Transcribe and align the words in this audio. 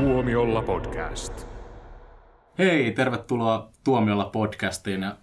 Tuomiolla 0.00 0.62
podcast. 0.62 1.46
Hei, 2.58 2.92
tervetuloa 2.92 3.70
Tuomiolla 3.84 4.24
podcastiin. 4.24 5.02
Ja 5.02 5.16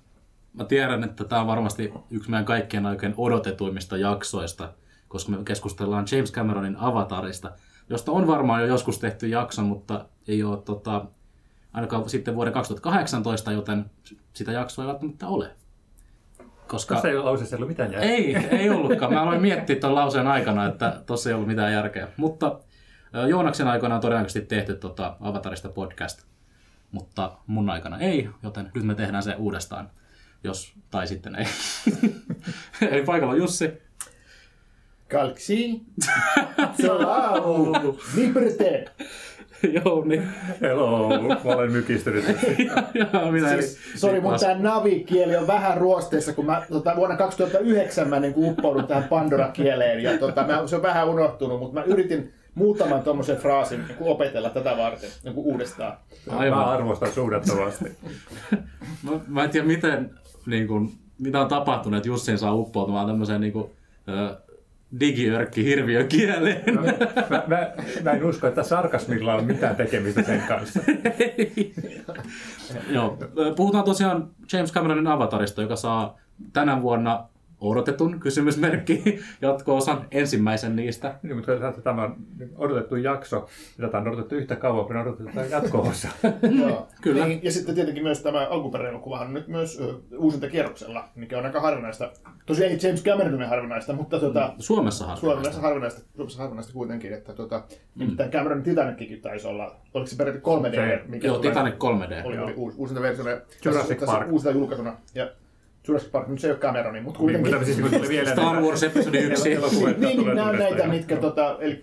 mä 0.53 0.65
tiedän, 0.65 1.03
että 1.03 1.23
tämä 1.23 1.41
on 1.41 1.47
varmasti 1.47 1.93
yksi 2.11 2.29
meidän 2.29 2.45
kaikkien 2.45 2.85
oikein 2.85 3.13
odotetuimmista 3.17 3.97
jaksoista, 3.97 4.73
koska 5.07 5.31
me 5.31 5.37
keskustellaan 5.45 6.05
James 6.11 6.31
Cameronin 6.31 6.77
Avatarista, 6.79 7.51
josta 7.89 8.11
on 8.11 8.27
varmaan 8.27 8.61
jo 8.61 8.67
joskus 8.67 8.99
tehty 8.99 9.27
jakso, 9.27 9.61
mutta 9.61 10.05
ei 10.27 10.43
ole 10.43 10.57
tota, 10.57 11.05
ainakaan 11.73 12.09
sitten 12.09 12.35
vuoden 12.35 12.53
2018, 12.53 13.51
joten 13.51 13.85
sitä 14.33 14.51
jaksoa 14.51 14.85
ei 14.85 14.87
välttämättä 14.87 15.27
ole. 15.27 15.49
Koska... 16.67 16.95
Tässä 16.95 17.09
ei 17.09 17.15
ole 17.15 17.25
lauseessa 17.25 17.55
ollut 17.55 17.69
mitään 17.69 17.91
järkeä. 17.91 18.11
Ei, 18.11 18.35
ei 18.35 18.69
ollutkaan. 18.69 19.13
Mä 19.13 19.21
aloin 19.21 19.41
miettiä 19.41 19.75
tuon 19.75 19.95
lauseen 19.95 20.27
aikana, 20.27 20.65
että 20.65 21.01
tossa 21.05 21.29
ei 21.29 21.33
ollut 21.33 21.47
mitään 21.47 21.73
järkeä. 21.73 22.07
Mutta 22.17 22.59
Joonaksen 23.27 23.67
aikana 23.67 23.95
on 23.95 24.01
todennäköisesti 24.01 24.41
tehty 24.47 24.75
tota 24.75 25.15
Avatarista 25.21 25.69
podcast, 25.69 26.23
mutta 26.91 27.37
mun 27.47 27.69
aikana 27.69 27.99
ei, 27.99 28.29
joten 28.43 28.71
nyt 28.75 28.83
me 28.83 28.95
tehdään 28.95 29.23
se 29.23 29.35
uudestaan, 29.35 29.89
jos 30.43 30.73
tai 30.91 31.07
sitten 31.07 31.35
ei. 31.35 31.45
Eli 32.91 33.03
paikalla 33.03 33.33
on 33.33 33.39
Jussi. 33.39 33.73
Kalksi. 35.11 35.81
Salamu. 36.81 37.73
Liberté. 38.15 38.85
Jouni. 39.63 40.21
Hello, 40.61 41.09
mä 41.19 41.55
olen 41.55 41.71
mykistynyt. 41.71 42.25
Siis, 43.55 43.79
sori, 43.95 44.21
mutta 44.21 44.39
tämä 44.39 44.59
navikieli 44.59 45.35
on 45.35 45.47
vähän 45.47 45.77
ruosteessa, 45.77 46.33
kun 46.33 46.45
mä 46.45 46.65
tota, 46.71 46.95
vuonna 46.95 47.17
2009 47.17 48.09
mä 48.09 48.19
niin 48.19 48.33
uppoudun 48.35 48.87
tähän 48.87 49.03
Pandora-kieleen 49.03 50.03
ja 50.03 50.17
tota, 50.17 50.43
mä, 50.43 50.67
se 50.67 50.75
on 50.75 50.81
vähän 50.81 51.09
unohtunut, 51.09 51.59
mutta 51.59 51.79
mä 51.79 51.83
yritin 51.83 52.33
muutaman 52.57 53.03
tuommoisen 53.03 53.37
fraasin 53.37 53.87
niin 53.87 53.97
opetella 53.99 54.49
tätä 54.49 54.77
varten 54.77 55.09
niin 55.23 55.33
uudestaan. 55.35 55.97
Mä 56.31 56.37
Aivan. 56.37 56.65
arvostan 56.65 57.11
suunnattomasti. 57.11 57.85
Mä, 59.03 59.11
mä 59.27 59.43
en 59.43 59.49
tiedä, 59.49 59.67
miten, 59.67 60.09
niin 60.45 60.67
kun, 60.67 60.91
mitä 61.19 61.41
on 61.41 61.47
tapahtunut, 61.47 61.97
että 61.97 62.07
Jussin 62.07 62.37
saa 62.37 62.53
uppoutumaan 62.53 63.07
tämmöiseen 63.07 63.41
niin 63.41 63.53
kun, 63.53 63.71
ö, 64.07 64.37
digiörkki 64.99 65.65
hirviön 65.65 66.07
kieleen. 66.07 66.75
No, 66.75 66.81
mä, 67.29 67.43
mä, 67.47 67.73
mä, 68.03 68.11
en 68.11 68.25
usko, 68.25 68.47
että 68.47 68.63
sarkasmilla 68.63 69.35
on 69.35 69.45
mitään 69.45 69.75
tekemistä 69.75 70.23
sen 70.23 70.41
kanssa. 70.47 70.79
Joo. 72.95 73.17
Puhutaan 73.55 73.83
tosiaan 73.83 74.29
James 74.53 74.73
Cameronin 74.73 75.07
Avatarista, 75.07 75.61
joka 75.61 75.75
saa 75.75 76.17
tänä 76.53 76.81
vuonna 76.81 77.27
odotetun 77.61 78.19
kysymysmerkki 78.19 79.19
jatko-osan 79.41 80.07
ensimmäisen 80.11 80.75
niistä. 80.75 81.19
Niin, 81.23 81.35
mutta 81.35 81.81
tämä 81.83 82.03
on 82.03 82.15
odotettu 82.57 82.95
jakso, 82.95 83.47
ja 83.77 83.85
tätä 83.85 83.97
on 83.97 84.07
odotettu 84.07 84.35
yhtä 84.35 84.55
kauan 84.55 84.85
kuin 84.85 85.33
tämä 85.33 85.45
jatko-osa. 85.45 86.07
Joo. 86.61 86.87
Kyllä. 87.01 87.25
Niin, 87.27 87.39
ja 87.43 87.51
sitten 87.51 87.75
tietenkin 87.75 88.03
myös 88.03 88.21
tämä 88.21 88.47
alkuperäinen 88.49 88.93
elokuvahan 88.93 89.27
on 89.27 89.33
nyt 89.33 89.47
myös 89.47 89.81
uusinta 90.17 90.49
kierroksella, 90.49 91.09
mikä 91.15 91.37
on 91.37 91.45
aika 91.45 91.61
harvinaista. 91.61 92.11
Tosiaan 92.45 92.71
ei 92.71 92.79
James 92.83 93.03
Cameronin 93.03 93.49
harvinaista, 93.49 93.93
mutta 93.93 94.19
tota, 94.19 94.53
Suomessahan. 94.59 95.17
Suomessa 95.17 95.61
harvinaista, 95.61 96.01
Suomessa 96.15 96.41
harvinaista 96.41 96.73
kuitenkin, 96.73 97.13
että 97.13 97.33
tota, 97.33 97.63
nimittäin 97.95 98.31
Cameronin 98.31 98.63
Titanickin 98.63 99.21
taisi 99.21 99.47
olla, 99.47 99.75
oliko 99.93 100.07
se 100.07 100.15
peräti 100.15 100.39
3D, 100.39 100.75
Se- 100.75 101.01
mikä 101.07 101.27
Joo, 101.27 101.39
Titanic 101.39 101.75
3D. 101.75 102.25
oli, 102.25 102.37
oli 102.37 102.53
uusi, 102.53 102.77
uusinta 102.77 103.01
versiona. 103.01 103.29
ja 103.29 103.41
Jurassic 103.65 104.05
Park. 104.05 104.31
Uusina 104.31 104.51
julkaisuna. 104.51 104.97
Ja 105.15 105.29
Jurassic 105.87 106.11
Park, 106.11 106.27
nyt 106.27 106.39
se 106.39 106.47
ei 106.47 106.51
ole 106.51 106.59
Cameronin, 106.59 107.03
mutta 107.03 107.19
Niin, 107.19 107.43
kuitenkin. 107.43 107.53
mutta 107.53 107.65
siis 107.65 107.91
tuli 107.97 108.09
vielä 108.09 108.31
Star 108.31 108.61
Wars 108.61 108.83
episodi 108.83 109.17
1. 109.17 109.53
Elokuva, 109.53 109.89
että 109.89 110.05
niin, 110.05 110.17
niin 110.17 110.35
nämä 110.35 110.49
on 110.49 110.57
näitä, 110.59 110.87
mitkä, 110.87 111.15
tota, 111.17 111.57
eli, 111.59 111.79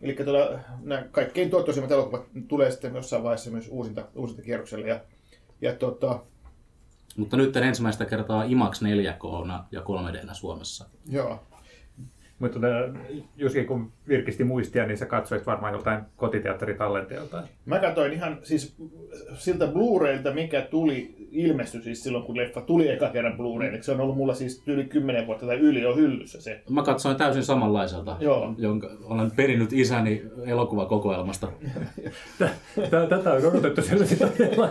eli 0.00 0.14
tota, 0.14 0.58
nämä 0.82 1.02
kaikkein 1.10 1.50
tuottoisimmat 1.50 1.90
elokuvat 1.90 2.22
tulee 2.48 2.70
sitten 2.70 2.94
jossain 2.94 3.22
vaiheessa 3.22 3.50
myös 3.50 3.68
uusinta, 3.70 4.04
uusinta 4.14 4.42
kierroksella. 4.42 4.86
Ja, 4.86 5.00
ja 5.60 5.72
tota, 5.72 6.20
Mutta 7.16 7.36
nyt 7.36 7.56
ensimmäistä 7.56 8.04
kertaa 8.04 8.44
IMAX 8.44 8.82
4K 8.82 9.48
ja 9.72 9.80
3D 9.80 10.34
Suomessa. 10.34 10.84
joo. 11.08 11.42
Mutta 12.40 12.58
Jussi, 13.36 13.64
kun 13.64 13.92
virkisti 14.08 14.44
muistia, 14.44 14.86
niin 14.86 14.98
sä 14.98 15.06
katsoit 15.06 15.46
varmaan 15.46 15.72
joltain 15.72 16.00
kotiteatteritallenteelta. 16.16 17.42
Mä 17.66 17.78
katsoin 17.78 18.12
ihan 18.12 18.38
siis 18.42 18.76
siltä 19.34 19.64
Blu-raylta, 19.66 20.34
mikä 20.34 20.62
tuli, 20.62 21.14
ilmestyi 21.32 21.82
siis 21.82 22.02
silloin, 22.02 22.24
kun 22.24 22.36
leffa 22.36 22.60
tuli 22.60 22.88
eka 22.88 23.08
kerran 23.10 23.32
Blu-raylle. 23.36 23.82
Se 23.82 23.92
on 23.92 24.00
ollut 24.00 24.16
mulla 24.16 24.34
siis 24.34 24.62
yli 24.66 24.84
10 24.84 25.26
vuotta 25.26 25.46
tai 25.46 25.56
yli 25.58 25.82
jo 25.82 25.96
hyllyssä 25.96 26.40
se. 26.40 26.62
Mä 26.70 26.82
katsoin 26.82 27.16
täysin 27.16 27.42
samanlaiselta, 27.44 28.16
Joo. 28.20 28.54
jonka 28.58 28.90
olen 29.04 29.30
perinnyt 29.30 29.72
isäni 29.72 30.22
elokuvakokoelmasta. 30.46 31.48
Tä- 32.38 33.06
Tätä 33.08 33.32
on 33.32 33.44
odotettu 33.46 33.80
kauan. 34.56 34.70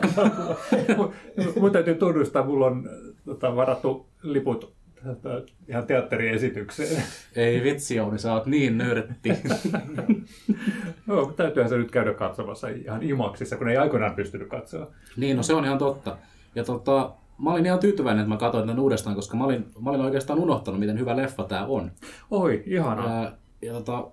Mun 1.60 1.72
täytyy 1.72 1.96
tunnustaa, 1.96 2.44
mulla 2.46 2.66
on 2.66 2.90
tota, 3.26 3.56
varattu 3.56 4.06
liput 4.24 4.74
ihan 5.68 5.88
teatteriesitykseen. 5.88 7.04
Ei 7.36 7.64
vitsi 7.64 7.96
Jouni, 7.96 8.20
sä 8.20 8.34
oot 8.34 8.46
niin 8.46 8.78
nörtti. 8.78 9.30
No, 11.08 11.26
täytyyhän 11.36 11.70
se 11.70 11.78
nyt 11.78 11.92
käydä 11.92 12.14
katsomassa 12.14 12.68
ihan 12.68 13.04
imaksissa, 13.04 13.58
kun 13.58 13.70
ei 13.70 13.78
aikoinaan 13.78 14.16
pystynyt 14.16 14.48
katsoa. 14.48 14.88
niin, 15.18 15.38
no 15.38 15.44
se 15.44 15.54
on 15.54 15.66
ihan 15.66 15.78
totta. 15.78 16.18
Ja 16.56 16.64
tota, 16.64 17.12
mä 17.44 17.52
olin 17.54 17.66
ihan 17.66 17.80
tyytyväinen, 17.80 18.22
että 18.22 18.30
mä 18.34 18.38
katsoin 18.38 18.68
tämän 18.68 18.80
uudestaan, 18.80 19.16
koska 19.16 19.38
mä 19.38 19.44
olin, 19.44 19.66
mä 19.82 19.90
olin 19.90 20.02
oikeastaan 20.02 20.40
unohtanut, 20.40 20.80
miten 20.80 21.00
hyvä 21.00 21.18
leffa 21.18 21.44
tää 21.44 21.66
on. 21.66 21.92
Oi, 22.32 22.64
ihanaa. 22.66 23.10
Ää, 23.24 23.32
ja 23.62 23.74
tota, 23.74 24.08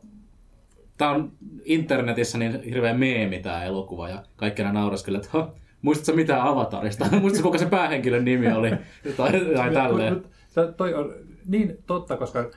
tää 0.98 1.10
on 1.10 1.32
internetissä 1.64 2.38
niin 2.38 2.62
hirveä 2.62 2.94
meemi 2.94 3.38
tää 3.38 3.64
elokuva 3.64 4.08
ja 4.08 4.22
kaikki 4.36 4.62
aina 4.62 4.80
nauraskelee, 4.80 5.18
että 5.18 5.30
"Ha, 5.32 5.52
muistatko 5.82 6.16
mitään 6.16 6.40
Avatarista? 6.42 7.06
Muistatko 7.20 7.48
kuka 7.48 7.58
se 7.58 7.66
päähenkilön 7.66 8.24
nimi 8.24 8.52
oli? 8.52 8.70
Tai, 9.16 9.32
tai 9.56 9.70
tälleen. 9.72 10.24
Mut 10.56 10.76
toi 10.76 10.94
on 10.94 11.14
niin 11.46 11.78
totta, 11.86 12.16
koska 12.16 12.50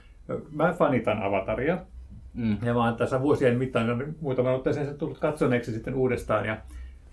mä 0.51 0.73
fanitan 0.73 1.23
Avataria. 1.23 1.77
Mm. 2.33 2.57
Ja 2.61 2.73
mä 2.73 2.85
oon 2.85 2.95
tässä 2.95 3.21
vuosien 3.21 3.57
mittaan 3.57 4.15
muutaman 4.21 4.55
otteeseen 4.55 4.85
sen 4.85 4.97
tullut 4.97 5.19
katsoneeksi 5.19 5.71
sitten 5.71 5.95
uudestaan. 5.95 6.45
Ja 6.45 6.57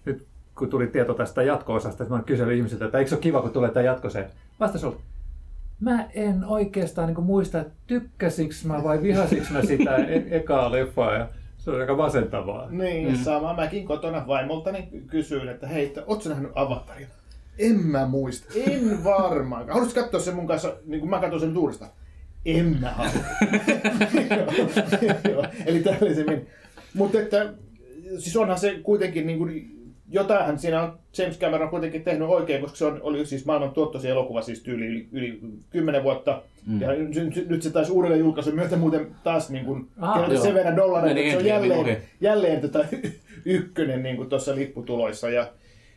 nyt 0.05 0.27
kun 0.55 0.71
tuli 0.71 0.87
tieto 0.87 1.15
tästä 1.15 1.43
jatko-osasta, 1.43 2.03
että 2.03 2.15
mä 2.15 2.23
kyselin 2.23 2.57
ihmisiltä, 2.57 2.85
että 2.85 2.99
eikö 2.99 3.09
se 3.09 3.15
ole 3.15 3.23
kiva, 3.23 3.43
kun 3.43 3.51
tulee 3.51 3.71
tämä 3.71 3.85
jatko 3.85 4.11
se. 4.11 4.27
Vastaus 4.61 4.85
oli, 4.85 4.97
mä 5.81 6.09
en 6.15 6.45
oikeastaan 6.45 7.09
niin 7.09 7.25
muista, 7.25 7.61
että 7.61 7.73
tykkäsikö 7.87 8.55
mä 8.65 8.85
vai 8.85 9.03
vihasiks 9.03 9.51
mä 9.51 9.63
sitä 9.63 9.97
e- 10.15 10.27
ekaa 10.31 10.73
leffaa. 10.73 11.15
Ja 11.15 11.29
se 11.59 11.71
on 11.71 11.81
aika 11.81 11.97
masentavaa. 11.97 12.71
Niin, 12.71 13.09
mm. 13.09 13.17
sama. 13.17 13.55
Mäkin 13.55 13.87
kotona 13.87 14.27
vaimoltani 14.27 14.89
kysyin, 15.07 15.49
että 15.49 15.67
hei, 15.67 15.87
että 15.87 16.03
ootko 16.07 16.29
nähnyt 16.29 16.53
Avatarin? 16.55 17.07
En 17.59 17.87
mä 17.87 18.06
muista. 18.06 18.47
En 18.67 19.05
varmaan. 19.05 19.69
Haluaisitko 19.69 20.03
katsoa 20.03 20.21
sen 20.21 20.34
mun 20.34 20.47
kanssa, 20.47 20.77
niin 20.87 21.00
kuin 21.00 21.11
mä 21.11 21.21
katson 21.21 21.41
sen 21.41 21.49
nyt 21.49 21.59
uudestaan? 21.59 21.91
En 22.44 22.77
mä 22.81 22.91
halua. 22.91 23.12
Eli 25.67 25.81
tällaisemmin. 25.81 26.47
Mutta 26.94 27.21
että, 27.21 27.53
siis 28.19 28.37
onhan 28.37 28.59
se 28.59 28.81
kuitenkin 28.83 29.27
niin 29.27 29.39
kuin, 29.39 29.77
jotainhan 30.11 30.59
siinä 30.59 30.83
on 30.83 30.99
James 31.19 31.39
Cameron 31.39 31.71
kuitenkin 31.71 32.05
tehnyt 32.05 32.28
oikein, 32.28 32.61
koska 32.61 32.77
se 32.77 32.84
on, 32.84 33.00
oli 33.03 33.27
siis 33.27 33.47
maailman 33.47 33.71
tuottoisin 33.71 34.11
elokuva 34.11 34.43
siis 34.43 34.62
tyyli 34.62 34.87
yli, 34.87 35.09
yli 35.12 35.41
10 35.71 36.03
vuotta. 36.03 36.43
Mm. 36.67 36.81
Ja 36.81 36.93
nyt, 36.93 37.49
nyt 37.49 37.62
se 37.62 37.71
taisi 37.71 37.93
uudelleen 37.93 38.21
julkaisun 38.21 38.55
myötä 38.55 38.77
muuten 38.77 39.06
taas 39.25 39.50
niin 39.50 39.65
kuin, 39.65 39.88
Ah, 40.00 40.43
sen 40.43 40.55
verran 40.55 40.77
dollareita, 40.77 41.15
Meni 41.15 41.28
että 41.28 41.43
se 41.43 41.49
on 41.49 41.62
Endgamein 41.62 41.78
jälleen, 41.78 42.03
jälleen 42.21 42.61
tota 42.61 42.84
ykkönen 43.44 44.03
niin 44.03 44.17
kuin 44.17 44.28
tuossa 44.28 44.55
lipputuloissa. 44.55 45.31
Ja, 45.31 45.53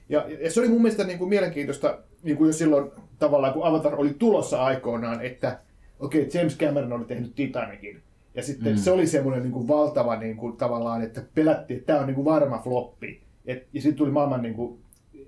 ja, 0.09 0.25
ja, 0.41 0.51
se 0.51 0.59
oli 0.59 0.69
mun 0.69 0.81
mielestä 0.81 1.03
niin 1.03 1.19
kuin 1.19 1.29
mielenkiintoista 1.29 1.97
niin 2.23 2.37
kuin 2.37 2.47
jo 2.47 2.53
silloin 2.53 2.91
tavallaan, 3.19 3.53
kun 3.53 3.65
Avatar 3.65 3.95
oli 3.95 4.15
tulossa 4.19 4.63
aikoinaan, 4.63 5.25
että 5.25 5.59
okei, 5.99 6.21
okay, 6.21 6.39
James 6.39 6.57
Cameron 6.57 6.93
oli 6.93 7.05
tehnyt 7.05 7.35
Titanicin. 7.35 8.01
Ja 8.35 8.43
sitten 8.43 8.73
mm. 8.73 8.77
se 8.77 8.91
oli 8.91 9.07
semmoinen 9.07 9.43
niin 9.43 9.51
kuin 9.51 9.67
valtava 9.67 10.15
niin 10.15 10.37
kuin, 10.37 10.57
tavallaan, 10.57 11.01
että 11.01 11.21
pelättiin, 11.35 11.77
että 11.77 11.87
tämä 11.87 11.99
on 11.99 12.07
niin 12.07 12.15
kuin 12.15 12.25
varma 12.25 12.59
floppi. 12.63 13.21
Et, 13.45 13.67
ja 13.73 13.81
sitten 13.81 13.97
tuli 13.97 14.11
maailman 14.11 14.41
niin 14.41 14.53
kuin, 14.53 14.79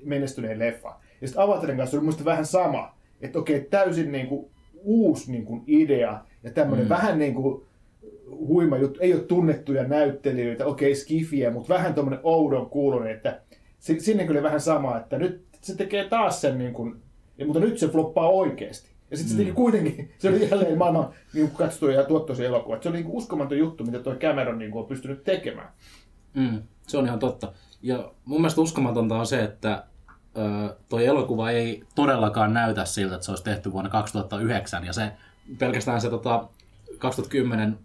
menestyneen 0.03 0.59
leffa. 0.59 0.99
Ja 1.21 1.27
sitten 1.27 1.43
Avatarin 1.43 1.77
kanssa 1.77 1.97
oli 1.97 2.05
musta 2.05 2.25
vähän 2.25 2.45
sama. 2.45 2.95
Että 3.21 3.39
okei, 3.39 3.57
okay, 3.57 3.69
täysin 3.69 4.11
niin 4.11 4.27
kuin, 4.27 4.45
uusi 4.83 5.31
niin 5.31 5.45
kuin, 5.45 5.63
idea 5.67 6.19
ja 6.43 6.51
tämmöinen 6.51 6.85
mm. 6.85 6.89
vähän 6.89 7.19
niin 7.19 7.33
kuin, 7.33 7.63
huima 8.29 8.77
juttu. 8.77 8.99
Ei 9.01 9.13
ole 9.13 9.21
tunnettuja 9.21 9.83
näyttelijöitä, 9.83 10.65
okei, 10.65 10.91
okay, 10.91 11.01
skifiä, 11.01 11.51
mutta 11.51 11.73
vähän 11.73 11.93
tuommoinen 11.93 12.19
oudon 12.23 12.69
kuulonen, 12.69 13.15
että 13.15 13.41
sinne 13.81 14.27
kyllä 14.27 14.43
vähän 14.43 14.61
sama, 14.61 14.97
että 14.97 15.17
nyt 15.17 15.45
se 15.61 15.75
tekee 15.75 16.09
taas 16.09 16.41
sen, 16.41 16.57
niin 16.57 16.73
kuin, 16.73 17.01
ja, 17.37 17.45
mutta 17.45 17.59
nyt 17.59 17.77
se 17.77 17.87
floppaa 17.87 18.29
oikeasti. 18.29 18.91
Ja 19.11 19.17
sitten 19.17 19.37
se 19.37 19.43
teki 19.43 19.55
kuitenkin, 19.55 20.11
se 20.19 20.29
oli 20.29 20.49
jälleen 20.49 20.77
maailman 20.77 21.09
niin 21.33 21.47
kuin 21.47 21.57
katsottuja 21.57 21.95
ja 21.95 22.03
tuottoisia 22.03 22.47
elokuva. 22.47 22.81
Se 22.81 22.89
oli 22.89 22.97
niin 22.97 23.05
kuin 23.05 23.17
uskomaton 23.17 23.57
juttu, 23.57 23.85
mitä 23.85 23.99
tuo 23.99 24.15
Cameron 24.15 24.59
niin 24.59 24.71
kuin, 24.71 24.81
on 24.81 24.87
pystynyt 24.87 25.23
tekemään. 25.23 25.69
Mm, 26.33 26.61
se 26.87 26.97
on 26.97 27.05
ihan 27.05 27.19
totta. 27.19 27.53
Ja 27.81 28.11
mun 28.25 28.41
mielestä 28.41 28.61
uskomatonta 28.61 29.15
on 29.15 29.27
se, 29.27 29.43
että 29.43 29.83
ö, 30.37 30.75
toi 30.89 31.05
elokuva 31.05 31.51
ei 31.51 31.83
todellakaan 31.95 32.53
näytä 32.53 32.85
siltä, 32.85 33.15
että 33.15 33.25
se 33.25 33.31
olisi 33.31 33.43
tehty 33.43 33.71
vuonna 33.71 33.89
2009. 33.89 34.85
Ja 34.85 34.93
se 34.93 35.11
pelkästään 35.59 36.01
se 36.01 36.09
tota, 36.09 36.47
2010 36.97 37.77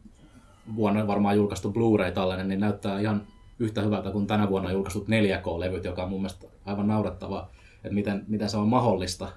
vuonna 0.76 1.06
varmaan 1.06 1.36
julkaistu 1.36 1.72
Blu-ray 1.72 2.12
tällainen, 2.12 2.48
niin 2.48 2.60
näyttää 2.60 3.00
ihan 3.00 3.26
yhtä 3.58 3.82
hyvältä 3.82 4.10
kuin 4.10 4.26
tänä 4.26 4.48
vuonna 4.48 4.72
julkaistut 4.72 5.08
4K-levyt, 5.08 5.84
joka 5.84 6.02
on 6.02 6.08
mun 6.10 6.20
mielestä 6.20 6.46
aivan 6.64 6.88
naurettavaa, 6.88 7.50
että 7.84 7.94
miten, 7.94 8.24
miten 8.28 8.48
se 8.50 8.56
on 8.56 8.68
mahdollista. 8.68 9.28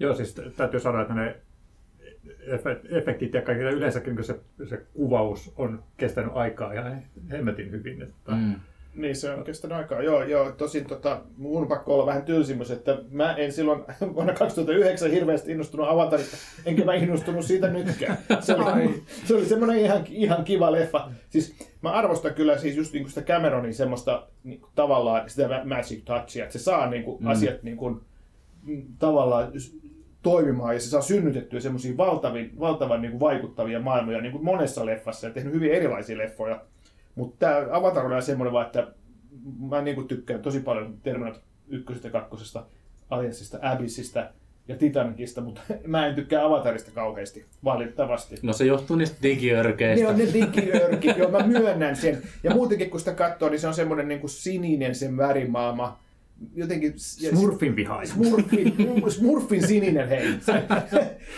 Joo, 0.00 0.14
siis 0.14 0.34
täytyy 0.56 0.80
sanoa, 0.80 1.02
että 1.02 1.14
ne 1.14 1.36
efe- 2.28 2.96
efektit 2.98 3.34
ja 3.34 3.42
kaikki 3.42 3.64
yleensäkin 3.64 4.14
niin 4.16 4.24
se, 4.24 4.40
se 4.68 4.82
kuvaus 4.94 5.52
on 5.56 5.82
kestänyt 5.96 6.32
aikaa 6.34 6.74
ja 6.74 6.84
hemmetin 7.30 7.70
hyvin. 7.70 8.02
Että, 8.02 8.32
Mm. 8.32 8.54
Niin, 8.94 9.16
se 9.16 9.30
on 9.30 9.44
kestänyt 9.44 9.76
aikaa. 9.76 10.02
Joo, 10.02 10.22
joo. 10.22 10.52
Tosin 10.52 10.84
tota, 10.86 11.20
mun 11.36 11.62
on 11.62 11.68
pakko 11.68 11.94
olla 11.94 12.06
vähän 12.06 12.22
tylsimys, 12.22 12.70
että 12.70 12.98
mä 13.10 13.34
en 13.34 13.52
silloin 13.52 13.84
vuonna 14.14 14.32
2009 14.32 15.10
hirveästi 15.10 15.52
innostunut 15.52 15.88
Avatarista, 15.88 16.36
enkä 16.66 16.84
mä 16.84 16.94
innostunut 16.94 17.44
siitä 17.44 17.68
nytkään. 17.68 18.18
Se 18.40 18.54
oli, 18.54 19.02
se 19.24 19.34
oli 19.34 19.44
semmoinen 19.44 19.78
ihan, 19.78 20.04
ihan 20.08 20.44
kiva 20.44 20.72
leffa. 20.72 21.10
Siis 21.30 21.67
mä 21.82 21.90
arvostan 21.90 22.34
kyllä 22.34 22.58
siis 22.58 22.76
just 22.76 22.92
niinku 22.92 23.08
sitä 23.08 23.22
Cameronin 23.22 23.74
semmoista 23.74 24.26
niinku, 24.44 24.68
tavallaan 24.74 25.30
sitä 25.30 25.48
ma- 25.48 25.76
magic 25.76 26.04
touchia, 26.04 26.44
että 26.44 26.58
se 26.58 26.64
saa 26.64 26.90
niinku, 26.90 27.18
mm. 27.20 27.26
asiat 27.26 27.62
niinku, 27.62 27.90
mm, 28.62 28.82
tavallaan 28.98 29.52
toimimaan 30.22 30.74
ja 30.74 30.80
se 30.80 30.88
saa 30.88 31.00
synnytettyä 31.00 31.60
semmoisia 31.60 31.96
valtavin, 31.96 32.58
valtavan 32.60 33.02
niinku, 33.02 33.20
vaikuttavia 33.20 33.80
maailmoja 33.80 34.20
niin 34.20 34.32
kuin 34.32 34.44
monessa 34.44 34.86
leffassa 34.86 35.26
ja 35.26 35.32
tehnyt 35.32 35.54
hyvin 35.54 35.72
erilaisia 35.72 36.18
leffoja. 36.18 36.60
Mutta 37.14 37.36
tämä 37.38 37.66
Avatar 37.70 38.06
on 38.06 38.22
semmoinen 38.22 38.52
vaan, 38.52 38.66
että 38.66 38.92
mä 39.68 39.82
niinku 39.82 40.02
tykkään 40.02 40.42
tosi 40.42 40.60
paljon 40.60 40.98
Terminator 41.02 41.42
1 41.68 42.00
ja 42.04 42.10
2, 42.10 42.58
Allianssista, 43.10 43.58
Abyssista 43.62 44.30
ja 44.68 44.76
Titanicista, 44.76 45.40
mutta 45.40 45.60
mä 45.86 46.06
en 46.06 46.14
tykkää 46.14 46.44
Avatarista 46.44 46.90
kauheasti, 46.94 47.44
valitettavasti. 47.64 48.36
No 48.42 48.52
se 48.52 48.64
johtuu 48.64 48.96
niistä 48.96 49.16
Ne 49.22 49.28
digiörkeistä. 49.28 50.08
on 50.08 50.18
ne 50.18 50.26
digiörkit, 50.32 51.16
joo 51.16 51.30
mä 51.30 51.46
myönnän 51.46 51.96
sen. 51.96 52.22
Ja 52.42 52.50
muutenkin 52.54 52.90
kun 52.90 53.00
sitä 53.00 53.12
katsoo, 53.14 53.48
niin 53.48 53.60
se 53.60 53.68
on 53.68 53.74
semmoinen 53.74 54.08
niinku 54.08 54.28
sininen 54.28 54.94
sen 54.94 55.16
värimaama. 55.16 55.98
Jotenkin... 56.54 56.92
Smurfin 56.96 57.76
vihainen. 57.76 58.06
Smurfin, 58.08 58.74
Smurfin 59.08 59.66
sininen, 59.66 60.08
hei. 60.08 60.24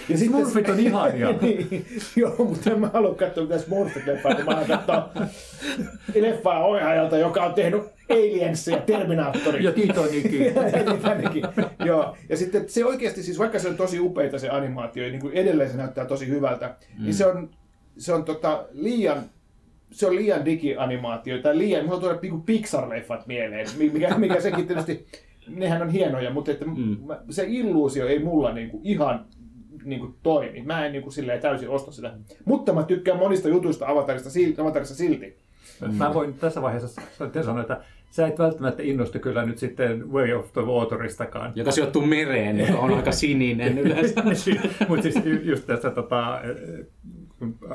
Ja 0.08 0.18
sitten- 0.18 0.40
Smurfit 0.40 0.68
on 0.68 0.80
ihania. 0.80 1.32
niin, 1.42 1.86
joo, 2.16 2.34
mutta 2.38 2.70
en 2.70 2.80
mä 2.80 2.90
halua 2.94 3.14
katsoa 3.14 3.44
mitään 3.44 3.60
Smurfit-leffaa, 3.60 4.34
kun 4.34 4.44
mä 4.44 4.52
haluan 4.54 4.66
katsoa 4.66 5.10
leffaa 6.14 6.64
ohjaajalta, 6.64 7.18
joka 7.18 7.44
on 7.44 7.54
tehnyt 7.54 7.82
Aliens 8.10 8.68
ja 8.68 8.76
Terminaattori. 8.80 9.64
Ja 9.64 9.72
Titanikin. 9.72 10.44
Ja. 10.44 11.86
Joo. 11.86 12.16
Ja 12.28 12.36
sitten 12.36 12.68
se 12.68 12.84
oikeasti, 12.84 13.22
siis 13.22 13.38
vaikka 13.38 13.58
se 13.58 13.68
on 13.68 13.76
tosi 13.76 14.00
upeita 14.00 14.38
se 14.38 14.48
animaatio, 14.48 15.04
ja 15.04 15.10
niin 15.10 15.20
kuin 15.20 15.34
edelleen 15.34 15.70
se 15.70 15.76
näyttää 15.76 16.04
tosi 16.04 16.28
hyvältä, 16.28 16.74
mm. 16.98 17.04
niin 17.04 17.14
se 17.14 17.26
on, 17.26 17.50
se 17.98 18.12
on 18.12 18.24
tota, 18.24 18.66
liian 18.72 19.22
se 19.92 20.06
on 20.06 20.16
liian 20.16 20.44
digianimaatio, 20.44 21.38
tai 21.38 21.58
liian, 21.58 21.84
mulla 21.86 22.00
tulee 22.00 22.18
niinku 22.22 22.44
Pixar-leffat 22.50 23.22
mieleen, 23.26 23.66
mikä, 23.92 24.18
mikä 24.18 24.40
sekin 24.40 24.66
tietysti, 24.66 25.06
nehän 25.48 25.82
on 25.82 25.90
hienoja, 25.90 26.30
mutta 26.30 26.50
että 26.50 26.64
mm. 26.64 26.96
se 27.30 27.44
illuusio 27.48 28.06
ei 28.06 28.18
mulla 28.18 28.52
niinku 28.52 28.80
ihan 28.84 29.24
niinku 29.84 30.14
toimi. 30.22 30.62
Mä 30.62 30.86
en 30.86 30.92
niinku 30.92 31.10
silleen 31.10 31.40
täysin 31.40 31.68
osta 31.68 31.92
sitä. 31.92 32.12
Mutta 32.44 32.72
mä 32.72 32.82
tykkään 32.82 33.18
monista 33.18 33.48
jutuista 33.48 33.88
Avatarista, 33.88 34.30
silti, 34.30 34.60
Avatarissa 34.60 34.94
silti. 34.94 35.36
Mä 35.98 36.14
voin 36.14 36.34
tässä 36.34 36.62
vaiheessa 36.62 37.02
sanoa, 37.42 37.60
että 37.60 37.80
sä 38.10 38.26
et 38.26 38.38
välttämättä 38.38 38.82
innostu 38.82 39.18
kyllä 39.18 39.46
nyt 39.46 39.58
sitten 39.58 40.12
Way 40.12 40.32
of 40.32 40.52
the 40.52 40.62
Wateristakaan. 40.62 41.52
Joka 41.54 41.70
sijoittuu 41.70 42.06
mereen, 42.06 42.60
joka 42.60 42.78
on 42.78 42.94
aika 42.94 43.12
sininen 43.12 43.78
yleensä. 43.78 44.22
Mutta 44.88 45.02
siis 45.02 45.24
ju- 45.24 45.40
just 45.42 45.66
tässä, 45.66 45.90
tota, 45.90 46.40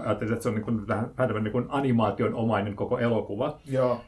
ajattelin, 0.06 0.34
että 0.34 0.44
se 0.44 0.50
on 0.50 0.56
niin 0.56 0.66
kuin, 0.66 0.88
vähän 0.88 1.10
vähän 1.18 1.28
tämmöinen 1.34 1.54
niin 1.54 1.66
animaation 1.70 2.34
omainen 2.34 2.76
koko 2.76 3.00
elokuva. 3.00 3.60
Joo. 3.72 4.02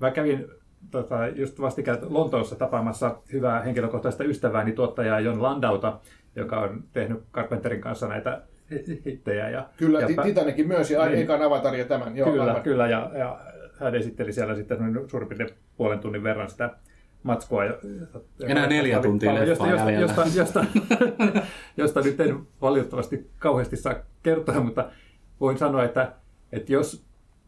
Mä 0.00 0.10
kävin 0.10 0.46
tota, 0.90 1.26
just 1.26 1.60
vastikään 1.60 1.98
Lontoossa 2.02 2.56
tapaamassa 2.56 3.16
hyvää 3.32 3.62
henkilökohtaista 3.62 4.24
ystävääni 4.24 4.72
tuottajaa 4.72 5.20
Jon 5.20 5.42
Landauta, 5.42 5.98
joka 6.36 6.60
on 6.60 6.84
tehnyt 6.92 7.22
Carpenterin 7.32 7.80
kanssa 7.80 8.08
näitä 8.08 8.42
hittejä. 9.06 9.48
Ja, 9.50 9.68
Kyllä, 9.76 10.00
ja 10.00 10.22
Titanicin 10.22 10.68
myös, 10.68 10.90
ja 10.90 11.06
Niin. 11.06 11.18
ekan 11.18 11.42
Avatar 11.42 11.74
ja 11.74 11.84
tämän. 11.84 12.16
Joo, 12.16 12.30
kyllä, 12.30 12.44
aivan. 12.44 12.62
kyllä 12.62 12.86
ja, 12.86 13.10
ja 13.14 13.40
hän 13.80 13.94
esitteli 13.94 14.32
siellä 14.32 14.54
sitten 14.54 14.78
suurin 15.06 15.28
piirtein 15.28 15.50
puolen 15.76 15.98
tunnin 15.98 16.22
verran 16.22 16.50
sitä 16.50 16.70
matskua. 17.22 17.64
Ja, 17.64 17.74
Enää 18.40 18.66
neljä 18.66 19.00
tuntia 19.00 19.44
josta, 19.44 19.64
leffaa 19.64 19.68
josta, 19.70 19.90
jäljellä. 19.90 20.14
josta, 20.16 20.38
josta, 20.38 20.64
josta 21.76 22.00
nyt 22.00 22.20
en 22.20 22.38
valitettavasti 22.62 23.30
kauheasti 23.38 23.76
saa 23.76 23.94
kertoa, 24.22 24.60
mutta 24.60 24.90
voin 25.44 25.58
sanoa, 25.58 25.84
että, 25.84 26.12
että 26.52 26.72
jos 26.72 27.04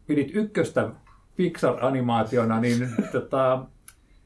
pidit 0.07 0.31
ykköstä 0.33 0.89
Pixar-animaationa, 1.37 2.61
niin 2.61 2.89
tota, 3.11 3.65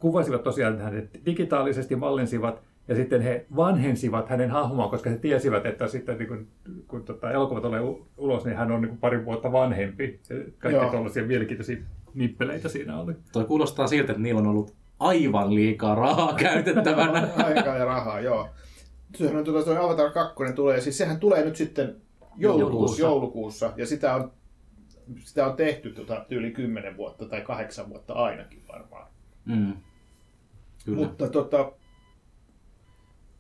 kuvasivat 0.01 0.43
tosiaan 0.43 0.79
hänet 0.79 1.21
digitaalisesti, 1.27 1.97
mallinsivat 1.97 2.63
ja 2.89 2.95
sitten 2.95 3.23
he 3.23 3.47
vanhensivat 3.57 4.29
hänen 4.29 4.51
hahmoaan, 4.51 4.91
koska 4.91 5.11
he 5.11 5.19
tiesivät, 5.19 5.67
että 5.67 5.89
sitten 5.89 6.19
niin 6.19 6.29
kun, 6.29 6.47
kun 6.89 7.05
tota, 7.05 7.31
elokuva 7.31 7.61
tulee 7.61 7.81
ulos, 8.17 8.45
niin 8.45 8.57
hän 8.57 8.73
on 8.73 8.81
niin 8.81 8.89
kuin 8.89 8.99
pari 9.01 9.25
vuotta 9.25 9.53
vanhempi. 9.53 10.21
Kaikki 10.59 10.81
Joo. 10.81 10.91
tuollaisia 10.91 11.25
mielenkiintoisia 11.27 11.77
nippeleitä 12.15 12.69
siinä 12.69 13.01
oli. 13.01 13.13
Toi 13.33 13.45
kuulostaa 13.45 13.87
siltä, 13.87 14.13
että 14.13 14.23
niillä 14.23 14.41
on 14.41 14.47
ollut 14.47 14.75
aivan 14.99 15.55
liikaa 15.55 15.95
rahaa 15.95 16.35
käytettävänä. 16.43 17.29
Aikaa 17.37 17.77
ja 17.77 17.85
rahaa, 17.85 18.21
joo. 18.21 18.49
Sehän 19.15 19.37
on 19.37 19.45
tuota, 19.45 19.65
tuo 19.65 19.85
Avatar 19.85 20.11
2 20.11 20.35
tulee, 20.55 20.81
siis 20.81 20.99
sehän 20.99 21.21
tulee 21.21 21.45
nyt 21.45 21.57
sitten 21.57 21.97
joulukuussa, 22.37 22.63
Joulukuussa. 22.63 23.03
joulukuussa 23.03 23.73
ja 23.77 23.87
sitä 23.87 24.15
on, 24.15 24.33
sitä 25.19 25.47
on 25.47 25.57
tehty 25.57 25.91
tota, 25.91 26.25
yli 26.31 26.51
10 26.51 26.97
vuotta 26.97 27.25
tai 27.25 27.41
kahdeksan 27.41 27.89
vuotta 27.89 28.13
ainakin 28.13 28.63
varmaan. 28.73 29.07
Mm. 29.45 29.73
Kyllä. 30.85 30.99
Mutta 30.99 31.29
tota, 31.29 31.73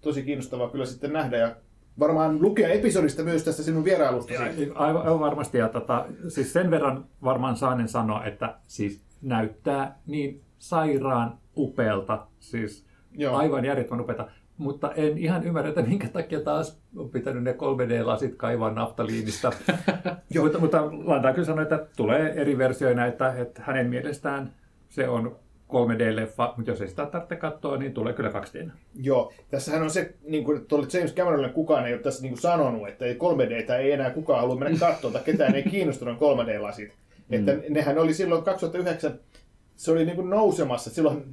tosi 0.01 0.23
kiinnostavaa 0.23 0.71
kyllä 0.71 0.87
sitten 0.87 1.13
nähdä 1.13 1.37
ja 1.37 1.57
varmaan 1.99 2.43
lukea 2.43 2.69
episodista 2.69 3.23
myös 3.23 3.45
tästä 3.45 3.63
sinun 3.63 3.85
vierailusta. 3.85 4.33
Aivan, 4.75 5.03
aivan 5.07 5.21
varmasti. 5.21 5.59
Ja 5.59 5.69
tota, 5.69 6.07
siis 6.29 6.53
sen 6.53 6.71
verran 6.71 7.05
varmaan 7.25 7.57
saanen 7.57 7.89
sanoa, 7.89 8.25
että 8.25 8.57
siis 8.67 9.05
näyttää 9.23 9.99
niin 10.07 10.43
sairaan 10.59 11.39
upealta. 11.57 12.27
Siis 12.39 12.87
Joo. 13.13 13.37
aivan 13.37 13.65
järjettömän 13.65 14.01
upealta. 14.01 14.31
Mutta 14.57 14.93
en 14.93 15.19
ihan 15.19 15.45
ymmärrä, 15.45 15.69
että 15.69 15.83
minkä 15.83 16.09
takia 16.09 16.41
taas 16.41 16.81
on 16.97 17.11
pitänyt 17.11 17.43
ne 17.43 17.53
3D-lasit 17.53 18.35
kaivaa 18.37 18.71
naftaliinista. 18.71 19.53
mutta, 20.41 20.59
mutta 20.59 20.85
Landa 20.93 21.33
kyllä 21.33 21.47
sanoi, 21.47 21.63
että 21.63 21.87
tulee 21.97 22.33
eri 22.33 22.59
versioina, 22.59 23.07
että, 23.07 23.33
että 23.33 23.63
hänen 23.65 23.87
mielestään 23.87 24.55
se 24.89 25.09
on 25.09 25.37
3D-leffa, 25.71 26.55
mutta 26.57 26.71
jos 26.71 26.81
ei 26.81 26.89
sitä 26.89 27.07
tarvitse 27.07 27.37
katsoa, 27.37 27.77
niin 27.77 27.93
tulee 27.95 28.13
kyllä 28.13 28.31
2D. 28.31 28.71
Joo, 29.03 29.33
tässähän 29.51 29.83
on 29.83 29.91
se, 29.91 30.15
niin 30.25 30.45
kuin 30.45 30.67
tuolle 30.67 30.87
James 30.93 31.15
Cameronille 31.15 31.49
kukaan 31.53 31.87
ei 31.87 31.93
ole 31.95 32.03
tässä 32.03 32.23
niin 32.23 32.33
kuin 32.33 32.41
sanonut, 32.41 32.89
että 32.89 33.05
ei 33.05 33.15
3D 33.15 33.73
ei 33.73 33.93
enää 33.93 34.11
kukaan 34.11 34.41
halua 34.41 34.57
mennä 34.57 34.79
katsomaan, 34.79 35.13
tai 35.13 35.23
ketään 35.23 35.55
ei 35.55 35.63
kiinnostunut 35.63 36.19
3D-lasit. 36.19 36.93
Että 37.31 37.57
nehän 37.69 37.99
oli 37.99 38.15
silloin 38.15 38.43
2009, 38.45 39.19
se 39.77 39.91
oli 39.93 40.05
niin 40.05 40.17
kuin 40.17 40.31
nousemassa, 40.31 40.91
silloin 40.91 41.25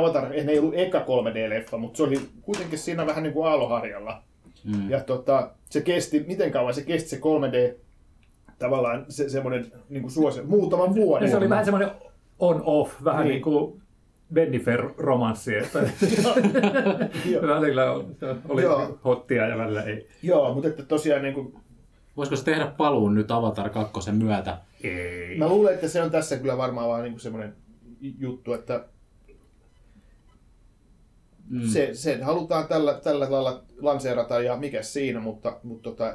Avatar 0.00 0.32
ei 0.32 0.58
ollut 0.58 0.74
eka 0.76 0.98
3D-leffa, 0.98 1.76
mutta 1.78 1.96
se 1.96 2.02
oli 2.02 2.20
kuitenkin 2.42 2.78
siinä 2.78 3.06
vähän 3.06 3.22
niin 3.22 3.32
kuin 3.32 3.46
aaloharjalla. 3.48 4.22
Mm. 4.64 4.90
Ja 4.90 5.00
tota, 5.00 5.50
se 5.70 5.80
kesti, 5.80 6.24
miten 6.28 6.50
kauan 6.50 6.74
se 6.74 6.82
kesti 6.82 7.08
se 7.08 7.16
3D, 7.16 7.74
tavallaan 8.58 9.04
se, 9.08 9.28
semmoinen 9.28 9.72
niin 9.88 10.02
kuin 10.02 10.10
suosio, 10.10 10.44
muutaman 10.44 10.94
vuoden. 10.94 11.26
Ja 11.26 11.30
se 11.30 11.36
oli 11.36 11.48
vähän 11.48 11.64
semmoinen 11.64 11.90
on-off, 12.38 13.04
vähän 13.04 13.24
Niin. 13.24 13.30
niin, 13.32 13.42
kuin 13.42 13.82
Bennifer-romanssi, 14.34 15.54
että 15.56 15.78
välillä 17.54 17.92
on- 17.92 18.16
oli 18.48 18.62
Joo. 18.62 18.98
hottia 19.04 19.46
ja 19.48 19.58
välillä 19.58 19.82
ei. 19.82 20.08
Joo, 20.22 20.54
mutta 20.54 20.68
että 20.68 20.82
tosiaan 20.82 21.22
niin 21.22 21.34
kuin, 21.34 21.54
Voisiko 22.16 22.36
se 22.36 22.44
tehdä 22.44 22.66
paluun 22.66 23.14
nyt 23.14 23.30
Avatar 23.30 23.70
2 23.70 24.12
myötä? 24.12 24.58
Ei. 24.84 25.38
mä 25.38 25.48
luulen, 25.48 25.74
että 25.74 25.88
se 25.88 26.02
on 26.02 26.10
tässä 26.10 26.36
kyllä 26.36 26.56
varmaan 26.56 26.88
vaan 26.88 27.02
niin 27.02 27.20
semmoinen 27.20 27.54
juttu, 28.18 28.52
että 28.52 28.84
Mm. 31.50 31.60
se, 31.68 31.90
se 31.92 32.22
halutaan 32.22 32.68
tällä, 32.68 33.00
tällä 33.04 33.30
lailla 33.30 33.62
lanseerata 33.80 34.40
ja 34.40 34.56
mikä 34.56 34.82
siinä, 34.82 35.20
mutta, 35.20 35.56
mutta 35.62 35.90
tota, 35.90 36.12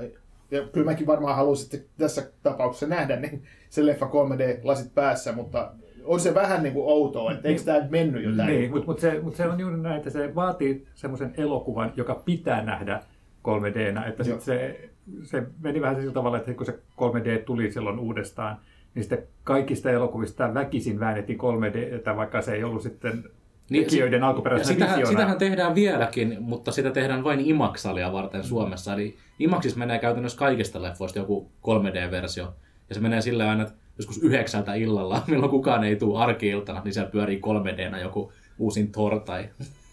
ja 0.51 0.67
kyllä 0.67 0.85
mäkin 0.85 1.07
varmaan 1.07 1.35
haluaisin 1.35 1.85
tässä 1.97 2.31
tapauksessa 2.43 2.88
nähdä 2.88 3.15
niin 3.15 3.43
se 3.69 3.85
leffa 3.85 4.05
3D-lasit 4.05 4.95
päässä, 4.95 5.31
mutta 5.31 5.71
on 6.09 6.19
se 6.19 6.33
vähän 6.33 6.63
niin 6.63 6.73
kuin 6.73 6.85
outoa, 6.85 7.31
että 7.31 7.47
eikö 7.47 7.61
tämä 7.61 7.79
nyt 7.79 7.91
mennyt 7.91 8.23
jo 8.23 8.31
näin? 8.31 8.49
Niin, 8.49 8.71
mutta 8.71 8.85
mut 8.85 8.99
se, 8.99 9.19
mut 9.21 9.35
se 9.35 9.47
on 9.47 9.59
juuri 9.59 9.77
näin, 9.77 9.97
että 9.97 10.09
se 10.09 10.35
vaatii 10.35 10.87
semmoisen 10.95 11.33
elokuvan, 11.37 11.93
joka 11.95 12.21
pitää 12.25 12.63
nähdä 12.63 13.01
3Dnä. 13.47 14.07
Että 14.07 14.23
sit 14.23 14.31
Joo. 14.31 14.41
se, 14.41 14.89
se 15.23 15.43
meni 15.61 15.81
vähän 15.81 15.95
sillä 15.95 16.13
tavalla, 16.13 16.37
että 16.37 16.53
kun 16.53 16.65
se 16.65 16.79
3D 17.01 17.43
tuli 17.45 17.71
silloin 17.71 17.99
uudestaan, 17.99 18.57
niin 18.95 19.03
sitten 19.03 19.23
kaikista 19.43 19.91
elokuvista 19.91 20.53
väkisin 20.53 20.99
väännettiin 20.99 21.39
3D, 21.39 22.15
vaikka 22.15 22.41
se 22.41 22.53
ei 22.53 22.63
ollut 22.63 22.81
sitten 22.83 23.23
Niin, 23.69 23.83
tekijöiden 23.83 24.23
alkuperäisenä 24.23 24.73
sitähän, 24.73 24.97
visiona. 24.97 25.11
sitähän 25.19 25.37
tehdään 25.37 25.75
vieläkin, 25.75 26.37
mutta 26.39 26.71
sitä 26.71 26.91
tehdään 26.91 27.23
vain 27.23 27.39
Imaxalia 27.39 28.13
varten 28.13 28.43
Suomessa. 28.43 28.93
Eli 28.93 29.15
Imaxissa 29.39 29.79
menee 29.79 29.99
käytännössä 29.99 30.39
kaikista 30.39 30.81
leffoista 30.81 31.19
joku 31.19 31.51
3D-versio. 31.61 32.53
Ja 32.89 32.95
se 32.95 33.01
menee 33.01 33.21
sillä 33.21 33.49
aina, 33.49 33.63
että 33.63 33.75
joskus 34.00 34.18
yhdeksältä 34.24 34.74
illalla, 34.74 35.24
milloin 35.27 35.51
kukaan 35.51 35.84
ei 35.84 35.96
tule 35.96 36.20
arki-iltana, 36.20 36.82
niin 36.84 36.94
siellä 36.94 37.12
pyörii 37.12 37.41
3Dnä 37.41 37.98
joku 37.98 38.32
uusin 38.60 38.91
Thor 38.91 39.20
tai 39.20 39.50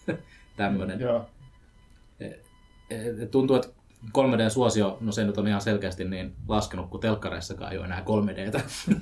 tämmöinen. 0.57 0.99
Joo. 0.99 1.25
Et 2.19 3.31
Tuntuu, 3.31 3.55
että 3.55 3.67
3D-suosio, 4.07 4.97
no 5.01 5.11
se 5.11 5.23
nyt 5.23 5.37
on 5.37 5.47
ihan 5.47 5.61
selkeästi 5.61 6.03
niin 6.03 6.33
laskenut, 6.47 6.89
kun 6.89 6.99
telkkareissakaan 6.99 7.71
ei 7.71 7.77
ole 7.77 7.85
enää 7.85 8.03
3Dtä. 8.05 8.61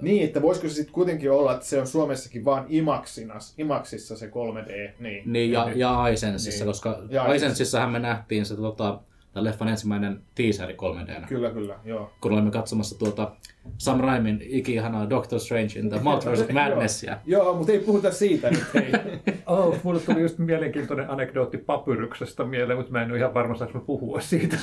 Niin, 0.00 0.24
että 0.24 0.42
voisiko 0.42 0.68
se 0.68 0.74
sitten 0.74 0.92
kuitenkin 0.94 1.30
olla, 1.30 1.54
että 1.54 1.66
se 1.66 1.80
on 1.80 1.86
Suomessakin 1.86 2.44
vaan 2.44 2.64
Imaxina, 2.68 3.34
Imaxissa 3.58 4.16
se 4.16 4.26
3D, 4.26 4.92
niin. 5.00 5.32
Niin, 5.32 5.52
ja, 5.52 5.70
ja 5.74 6.08
Icensissa, 6.08 6.50
Niin. 6.50 6.58
niin. 6.58 6.66
koska 6.66 7.02
Ja. 7.10 7.34
Icensissähän 7.34 7.90
me 7.90 7.98
nähtiin 7.98 8.46
se 8.46 8.56
tota, 8.56 9.00
tämän 9.36 9.44
leffan 9.44 9.68
ensimmäinen 9.68 10.20
teaseri 10.34 10.74
3Dnä. 10.74 11.26
Kyllä, 11.28 11.50
kyllä, 11.50 11.74
joo. 11.84 12.12
kun 12.20 12.32
olimme 12.32 12.50
katsomassa 12.50 12.98
tuota 12.98 13.32
Sam 13.78 14.00
Raimin 14.00 14.42
ikihanaa 14.42 15.10
Doctor 15.10 15.40
Strange 15.40 15.78
in 15.78 15.88
the 15.90 16.00
Multiverse 16.02 16.44
of 16.44 16.50
Madnessia. 16.60 17.18
Joo, 17.26 17.54
mutta 17.54 17.72
ei 17.72 17.78
puhuta 17.78 18.12
siitä 18.12 18.50
nyt, 18.50 18.64
hei. 18.74 18.92
Oh, 19.46 19.76
mulle 19.82 20.00
tuli 20.00 20.20
just 20.20 20.38
mielenkiintoinen 20.38 21.10
anekdootti 21.10 21.58
papyryksesta 21.58 22.44
mieleen, 22.44 22.78
mutta 22.78 22.92
mä 22.92 23.02
en 23.02 23.10
ole 23.10 23.18
ihan 23.18 23.34
varma, 23.34 23.54
saanko 23.54 23.80
puhua 23.80 24.20
siitä. 24.20 24.56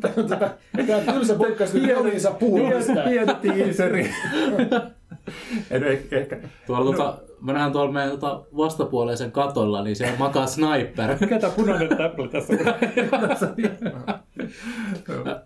Tämä 0.00 0.14
on 0.16 0.28
tätä, 0.28 0.50
tämä 0.86 1.12
tylsä 1.12 1.34
podcast, 1.34 1.74
nyt 1.74 1.88
Joni 1.88 2.20
saa 2.20 2.34
puhua 2.34 2.70
mistään. 2.70 3.08
Pieni 3.08 3.34
tiiseri. 3.42 4.10
en 5.70 5.84
ehkä, 5.84 6.18
ehkä. 6.18 6.38
Tuolla, 6.66 6.92
tota, 6.92 7.18
mä 7.40 7.52
nähdään 7.52 7.72
tuolla 7.72 7.92
meidän 7.92 8.10
tota, 8.10 8.42
vastapuoleisen 8.56 9.32
katolla, 9.32 9.82
niin 9.82 9.96
siellä 9.96 10.18
makaa 10.18 10.46
sniper. 10.46 11.16
Mikä 11.20 11.38
tämä 11.38 11.52
punainen 11.52 11.96
täplä 11.96 12.28
tässä 12.28 12.52
on? 12.52 12.58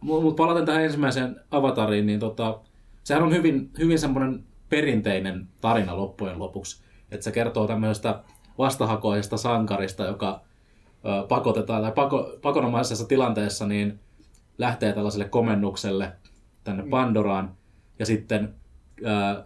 Mutta 0.00 0.42
palaten 0.42 0.66
tähän 0.66 0.82
ensimmäiseen 0.84 1.36
avatariin, 1.50 2.06
niin 2.06 2.20
tota, 2.20 2.58
sehän 3.04 3.22
on 3.22 3.32
hyvin, 3.32 3.70
hyvin 3.78 3.98
semmoinen 3.98 4.44
perinteinen 4.68 5.48
tarina 5.60 5.96
loppujen 5.96 6.38
lopuksi. 6.38 6.82
Että 7.10 7.24
se 7.24 7.32
kertoo 7.32 7.66
tämmöisestä 7.66 8.22
vastahakoisesta 8.58 9.36
sankarista, 9.36 10.04
joka 10.04 10.40
ö, 11.04 11.26
pakotetaan 11.26 11.82
tai 11.82 11.92
pako, 11.92 12.32
pakonomaisessa 12.42 13.08
tilanteessa 13.08 13.66
niin 13.66 14.00
lähtee 14.58 14.92
tällaiselle 14.92 15.28
komennukselle 15.28 16.12
tänne 16.64 16.84
Pandoraan 16.90 17.56
ja 17.98 18.06
sitten 18.06 18.54
ö, 19.00 19.44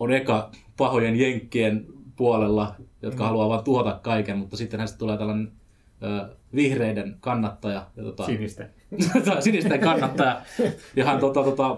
on 0.00 0.12
eka 0.12 0.50
pahojen 0.76 1.16
jenkkien 1.16 1.86
puolella, 2.16 2.74
jotka 3.02 3.22
mm. 3.22 3.26
haluaa 3.26 3.48
vaan 3.48 3.64
tuhota 3.64 3.98
kaiken, 4.02 4.38
mutta 4.38 4.56
sitten 4.56 4.80
hänestä 4.80 4.98
tulee 4.98 5.18
tällainen 5.18 5.52
ö, 6.02 6.28
vihreiden 6.54 7.16
kannattaja. 7.20 7.86
Ja, 7.96 8.02
tota, 8.02 8.26
Sinistä. 8.26 8.68
tai 9.24 9.42
sinisten 9.42 9.80
kannattaja. 9.80 10.42
Ja 10.96 11.04
hän 11.04 11.20
tota, 11.20 11.42
tota, 11.42 11.76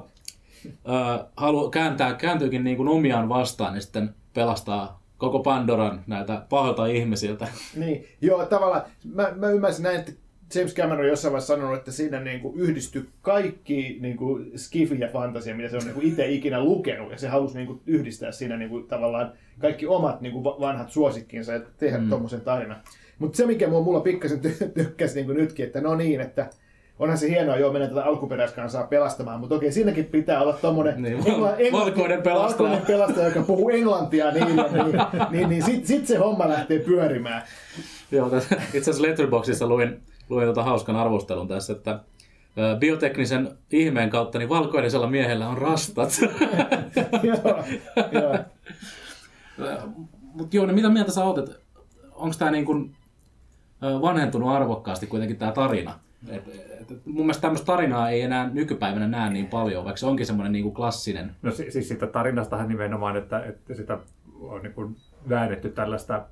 ö, 0.67 1.25
halu, 1.37 1.71
kääntää, 1.71 2.15
kääntyykin 2.15 2.65
niin 2.65 2.77
kuin 2.77 2.89
omiaan 2.89 3.29
vastaan 3.29 3.75
ja 3.75 3.81
sitten 3.81 4.15
pelastaa 4.35 5.01
koko 5.19 5.39
Pandoran 5.39 6.05
näiltä 6.07 6.43
pahoilta 6.49 6.87
ihmisiltä. 6.87 7.49
Niin, 7.77 8.05
joo, 8.21 8.47
tavallaan 8.47 8.83
mä, 9.15 9.33
mä 9.37 9.51
ymmärsin 9.51 9.83
näin, 9.83 10.01
että 10.01 10.13
James 10.55 10.75
Cameron 10.75 11.09
jossain 11.09 11.33
vaiheessa 11.33 11.55
sanonut, 11.55 11.79
että 11.79 11.93
siinä 11.93 12.21
niin 12.21 12.41
kuin 12.41 12.57
yhdistyi 12.61 13.09
kaikki 13.23 13.99
niin 14.01 14.17
kuin 14.17 14.53
skifi 14.59 15.01
ja 15.01 15.09
fantasia, 15.09 15.55
mitä 15.55 15.69
se 15.69 15.77
on 15.77 15.83
niin 15.85 15.95
kuin 15.95 16.07
itse 16.07 16.29
ikinä 16.31 16.65
lukenut, 16.65 17.13
ja 17.13 17.19
se 17.19 17.29
halusi 17.29 17.57
niin 17.57 17.67
kuin 17.67 17.81
yhdistää 17.87 18.33
siinä 18.33 18.57
niin 18.57 18.71
kuin 18.71 18.87
tavallaan 18.87 19.33
kaikki 19.59 19.87
omat 19.87 20.21
niin 20.21 20.33
kuin 20.33 20.45
va- 20.45 20.61
vanhat 20.61 20.91
suosikkinsa 20.91 21.53
ja 21.53 21.61
tehdä 21.79 21.99
mm. 21.99 22.09
tuommoisen 22.09 22.41
tarinan. 22.41 22.81
Mutta 23.19 23.37
se, 23.37 23.47
mikä 23.47 23.69
mua 23.69 23.83
mulla 23.83 24.01
pikkasen 24.01 24.41
ty- 24.45 24.69
tykkäsi 24.75 25.15
niin 25.15 25.27
kuin 25.27 25.39
nytkin, 25.39 25.67
että 25.67 25.81
no 25.81 25.95
niin, 25.95 26.21
että 26.21 26.51
onhan 26.99 27.19
se 27.19 27.29
hienoa, 27.31 27.57
joo, 27.57 27.73
mennä 27.73 27.89
tätä 27.89 28.05
alkuperäiskansaa 28.05 28.87
pelastamaan, 28.87 29.41
mutta 29.41 29.55
okei, 29.55 29.73
siinäkin 29.73 30.05
pitää 30.05 30.43
olla 30.43 30.53
tommonen 30.53 31.03
Niin, 31.03 31.25
valkoinen 31.73 32.23
pelastaja. 32.23 32.59
valkoinen 32.71 32.87
pelastaja, 32.87 33.29
joka 33.29 33.43
puhuu 33.43 33.71
englantia 33.71 34.31
niille, 34.31 34.65
niin, 34.73 34.97
niin, 35.31 35.49
niin 35.49 35.63
sit, 35.63 35.87
sit 35.87 36.07
se 36.07 36.17
homma 36.17 36.49
lähtee 36.49 36.79
pyörimään. 36.79 37.43
Joo, 38.13 38.31
tässä, 38.31 38.55
itse 38.55 38.79
asiassa 38.79 39.03
Letterboxdissa 39.03 39.67
luin, 39.67 40.03
luin 40.29 40.47
tota 40.47 40.63
hauskan 40.63 40.97
arvostelun 40.97 41.49
tässä, 41.49 41.73
että 41.73 42.01
bioteknisen 42.79 43.51
ihmeen 43.71 44.11
kautta 44.11 44.39
niin 44.39 44.49
valkoisella 44.49 45.07
miehellä 45.07 45.49
on 45.49 45.59
rastat. 45.59 46.21
joo, 47.23 47.65
joo. 48.13 48.39
Mutta 50.35 50.57
joo, 50.57 50.67
niin 50.67 50.75
mitä 50.75 50.89
mieltä 50.89 51.13
sä 51.13 51.25
oot, 51.25 51.61
onko 52.13 52.35
tämä 52.39 52.51
niin 52.51 52.65
kuin 52.65 52.97
vanhentunut 53.83 54.49
arvokkaasti 54.49 55.07
kuitenkin 55.07 55.37
tämä 55.37 55.53
tarina? 55.53 55.99
Et, 56.29 56.49
et, 56.49 56.91
et, 56.91 57.07
mun 57.07 57.27
mielestä 57.27 57.41
tämmöistä 57.41 57.67
tarinaa 57.67 58.11
ei 58.11 58.23
enää 58.23 58.51
nykypäivänä 58.51 59.09
näe 59.09 59.31
niin 59.31 59.47
paljon, 59.47 59.85
vaikka 59.85 59.97
se 59.97 60.07
onkin 60.07 60.27
semmoinen 60.27 60.53
niin 60.53 60.63
kuin 60.63 60.75
klassinen. 60.75 61.37
No 61.43 61.51
si- 61.51 61.71
siis 61.71 61.89
siitä 61.89 62.07
tarinastahan 62.07 62.69
nimenomaan, 62.69 63.17
että, 63.17 63.45
että 63.45 63.75
sitä 63.75 63.99
on 64.41 64.63
niin 64.63 64.73
kuin 64.73 64.97
väännetty 65.29 65.71
tällaista 65.71 66.27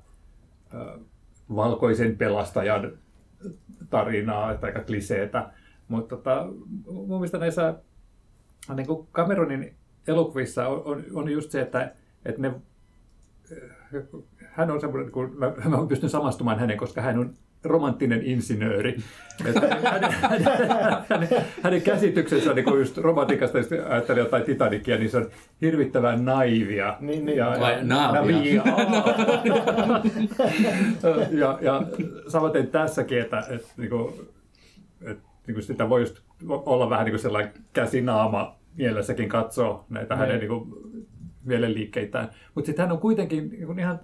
valkoisen 1.55 2.17
pelastajan 2.17 2.91
tarinaa, 3.89 4.57
aika 4.61 4.83
kliseetä. 4.83 5.49
Mutta 5.87 6.15
tota, 6.15 6.47
mun 6.85 7.07
mielestä 7.07 7.37
näissä 7.37 7.73
niin 8.75 8.87
kuin 8.87 9.07
Cameronin 9.13 9.75
elokuvissa 10.07 10.67
on, 10.67 10.81
on, 10.85 11.03
on 11.13 11.31
just 11.31 11.51
se, 11.51 11.61
että, 11.61 11.93
että 12.25 12.41
ne, 12.41 12.53
hän 14.51 14.71
on 14.71 14.81
semmoinen, 14.81 15.11
kun 15.11 15.35
mä, 15.37 15.53
mä 15.69 15.87
pystyn 15.87 16.09
samastumaan 16.09 16.59
hänen, 16.59 16.77
koska 16.77 17.01
hän 17.01 17.19
on 17.19 17.33
romanttinen 17.63 18.21
insinööri. 18.23 18.97
Että 19.45 19.59
hänen, 19.83 20.11
hänen, 21.09 21.29
hänen, 21.63 21.81
käsityksensä 21.81 22.53
niin 22.53 22.79
just 22.79 22.97
romantiikasta, 22.97 23.57
jos 23.57 23.67
ajattelee 23.89 24.23
jotain 24.23 24.43
Titanicia, 24.43 24.97
niin 24.97 25.09
se 25.09 25.17
on 25.17 25.29
hirvittävän 25.61 26.25
naivia. 26.25 26.97
Niin, 26.99 27.25
niin. 27.25 27.45
Vai 27.45 27.83
naavia. 27.83 28.63
ja, 31.31 31.59
ja 31.61 31.83
samaten 32.27 32.67
tässäkin, 32.67 33.21
että, 33.21 33.43
että, 33.49 33.67
niin 33.77 33.89
kuin, 33.89 34.13
että 35.01 35.23
niin 35.47 35.55
kuin 35.55 35.63
sitä 35.63 35.89
voi 35.89 36.01
just 36.01 36.19
olla 36.45 36.89
vähän 36.89 37.05
niin 37.05 37.13
kuin 37.13 37.21
sellainen 37.21 37.53
käsinaama 37.73 38.59
mielessäkin 38.77 39.29
katsoa 39.29 39.85
näitä 39.89 40.15
Niin. 40.15 40.19
hänen 40.19 40.39
niin 40.39 40.49
kuin, 40.49 40.69
mielenliikkeitään. 41.45 42.29
Mutta 42.55 42.65
sitten 42.65 42.85
hän 42.85 42.91
on 42.91 42.99
kuitenkin 42.99 43.49
niin 43.49 43.65
kuin 43.65 43.79
ihan 43.79 43.99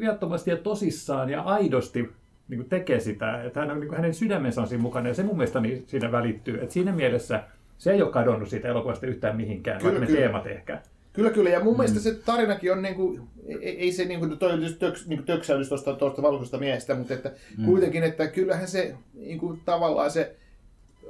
viattomasti 0.00 0.50
ja 0.50 0.56
tosissaan 0.56 1.30
ja 1.30 1.42
aidosti 1.42 2.10
niin 2.48 2.58
kuin 2.58 2.68
tekee 2.68 3.00
sitä, 3.00 3.42
että 3.42 3.60
hän 3.60 3.70
on, 3.70 3.80
niin 3.80 3.88
kuin, 3.88 3.96
hänen 3.96 4.14
sydämensä 4.14 4.60
on 4.60 4.66
siinä 4.66 4.82
mukana 4.82 5.08
ja 5.08 5.14
se 5.14 5.22
mun 5.22 5.36
mielestä 5.36 5.60
niin 5.60 5.84
siinä 5.86 6.12
välittyy. 6.12 6.62
Et 6.62 6.70
siinä 6.70 6.92
mielessä 6.92 7.42
se 7.78 7.92
ei 7.92 8.02
ole 8.02 8.10
kadonnut 8.10 8.48
siitä 8.48 8.68
elokuvasta 8.68 9.06
yhtään 9.06 9.36
mihinkään, 9.36 9.78
Kyllä, 9.78 9.90
vaikka 9.90 10.00
ne 10.00 10.06
kyllä. 10.06 10.20
teemat 10.20 10.46
ehkä. 10.46 10.82
Kyllä, 11.12 11.30
kyllä. 11.30 11.50
Ja 11.50 11.60
mun 11.60 11.74
mm. 11.74 11.78
mielestä 11.78 12.00
se 12.00 12.14
tarinakin 12.14 12.72
on 12.72 12.82
niinku, 12.82 13.18
ei, 13.46 13.78
ei 13.78 13.92
se 13.92 14.04
niinku, 14.04 14.36
toi 14.36 14.52
on 14.52 14.58
tietysti 14.58 14.80
töks, 14.80 15.06
niinku 15.06 15.24
töksäydys 15.24 15.68
tuosta, 15.68 15.94
tuosta 15.94 16.22
valkoisesta 16.22 16.58
miehestä, 16.58 16.94
mutta 16.94 17.14
että 17.14 17.32
mm. 17.58 17.64
kuitenkin, 17.64 18.02
että 18.02 18.26
kyllähän 18.26 18.68
se 18.68 18.94
niinku, 19.14 19.58
tavallaan 19.64 20.10
se 20.10 20.36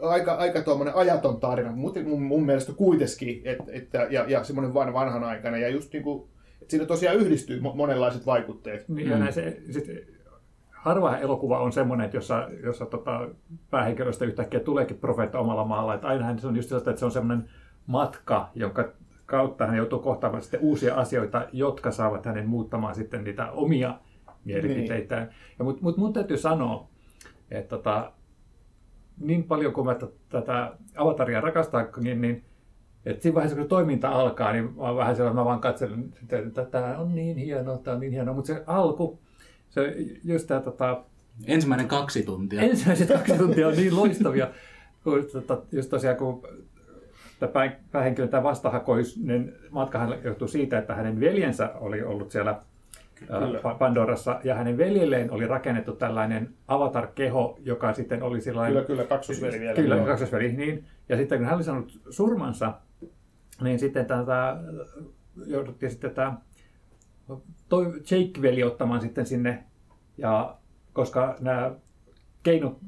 aika, 0.02 0.32
aika 0.34 0.62
tuommoinen 0.62 0.94
ajaton 0.94 1.40
tarina, 1.40 1.72
mutta 1.72 2.00
mun, 2.00 2.22
mun 2.22 2.46
mielestä 2.46 2.72
kuitenkin, 2.72 3.42
et, 3.44 3.58
että, 3.68 4.06
ja, 4.10 4.24
ja 4.28 4.44
semmoinen 4.44 4.74
van, 4.74 4.92
vanhanaikainen, 4.92 5.60
ja 5.60 5.68
just 5.68 5.92
niinku, 5.92 6.28
että 6.62 6.70
siinä 6.70 6.86
tosiaan 6.86 7.16
yhdistyy 7.16 7.60
mo- 7.60 7.76
monenlaiset 7.76 8.26
vaikutteet. 8.26 8.88
Niin, 8.88 9.10
ja 9.10 9.18
näin 9.18 9.32
se, 9.32 9.56
sit, 9.70 10.13
harva 10.84 11.16
elokuva 11.16 11.60
on 11.60 11.72
semmoinen, 11.72 12.04
että 12.04 12.16
jossa, 12.16 12.48
jossa 12.62 12.86
tota, 12.86 13.28
päähenkilöstä 13.70 14.24
yhtäkkiä 14.24 14.60
tuleekin 14.60 14.98
profeetta 14.98 15.38
omalla 15.38 15.64
maalla. 15.64 15.94
Että 15.94 16.06
ainahan 16.06 16.38
se 16.38 16.46
on 16.46 16.56
just 16.56 16.68
sellaista, 16.68 16.90
että 16.90 16.98
se 16.98 17.04
on 17.04 17.10
semmoinen 17.10 17.48
matka, 17.86 18.50
jonka 18.54 18.92
kautta 19.26 19.66
hän 19.66 19.76
joutuu 19.76 19.98
kohtaamaan 19.98 20.42
sitten 20.42 20.60
uusia 20.60 20.94
asioita, 20.94 21.48
jotka 21.52 21.90
saavat 21.90 22.26
hänen 22.26 22.48
muuttamaan 22.48 22.94
sitten 22.94 23.24
niitä 23.24 23.50
omia 23.50 23.98
mielipiteitään. 24.44 25.30
Ja, 25.58 25.64
mutta 25.64 25.82
mut 25.82 25.96
mun 25.96 26.12
täytyy 26.12 26.36
sanoa, 26.36 26.88
että 27.50 27.76
tota, 27.76 28.12
niin 29.20 29.44
paljon 29.44 29.72
kuin 29.72 29.86
mä 29.86 29.94
t- 29.94 30.28
tätä 30.28 30.72
avataria 30.96 31.40
rakastan, 31.40 31.88
niin, 32.00 32.20
niin 32.20 32.44
että 33.06 33.22
siinä 33.22 33.34
vaiheessa, 33.34 33.58
kun 33.58 33.68
toiminta 33.68 34.08
alkaa, 34.08 34.52
niin 34.52 34.76
mä 34.76 34.96
vähän 34.96 35.16
sellainen, 35.16 35.40
mä 35.40 35.44
vaan 35.44 35.60
katselen, 35.60 36.14
että 36.46 36.64
tämä 36.64 36.98
on 36.98 37.14
niin 37.14 37.36
hienoa, 37.36 37.78
tämä 37.78 37.94
on 37.94 38.00
niin 38.00 38.12
hienoa, 38.12 38.34
mutta 38.34 38.46
se 38.46 38.64
alku, 38.66 39.20
se 39.74 39.94
just 40.24 40.46
tämä 40.46 40.60
tota, 40.60 41.02
Ensimmäinen 41.46 41.88
kaksi 41.88 42.22
tuntia. 42.22 42.62
ensimmäiset 42.62 43.08
kaksi 43.08 43.38
tuntia 43.38 43.68
on 43.68 43.76
niin 43.76 43.96
loistavia, 43.96 44.48
kun 45.04 45.26
tota, 45.32 45.62
just 45.72 45.90
tosiaan 45.90 46.16
kun 46.16 46.48
tämä 47.40 47.52
pää- 47.52 47.80
päähenkilön 47.92 48.28
tämä 48.28 48.42
vastahakoinen 48.42 49.52
matkahan 49.70 50.14
johtuu 50.24 50.48
siitä, 50.48 50.78
että 50.78 50.94
hänen 50.94 51.20
veljensä 51.20 51.70
oli 51.80 52.02
ollut 52.02 52.30
siellä 52.30 52.60
Kyllä. 53.14 53.58
Pa- 53.58 53.78
Pandorassa 53.78 54.40
ja 54.44 54.54
hänen 54.54 54.78
veljelleen 54.78 55.30
oli 55.30 55.46
rakennettu 55.46 55.92
tällainen 55.92 56.50
avatar-keho, 56.68 57.58
joka 57.64 57.92
sitten 57.92 58.22
oli 58.22 58.40
sellainen... 58.40 58.72
Kyllä, 58.74 58.86
kyllä, 58.86 59.04
kaksosveli 59.04 59.60
vielä. 59.60 59.74
Kyllä, 59.74 59.96
Joo. 59.96 60.06
kaksosveli, 60.06 60.52
niin. 60.52 60.84
Ja 61.08 61.16
sitten 61.16 61.38
kun 61.38 61.46
hän 61.46 61.54
oli 61.56 61.64
saanut 61.64 62.00
surmansa, 62.10 62.72
niin 63.60 63.78
sitten 63.78 64.06
tätä, 64.06 64.56
jouduttiin 65.46 65.90
sitten 65.90 66.10
tämä 66.10 66.34
toi 67.68 67.86
Jake-veli 68.10 68.62
ottamaan 68.62 69.00
sitten 69.00 69.26
sinne, 69.26 69.64
ja 70.18 70.56
koska 70.92 71.36
nämä 71.40 71.72
keino, 72.42 72.80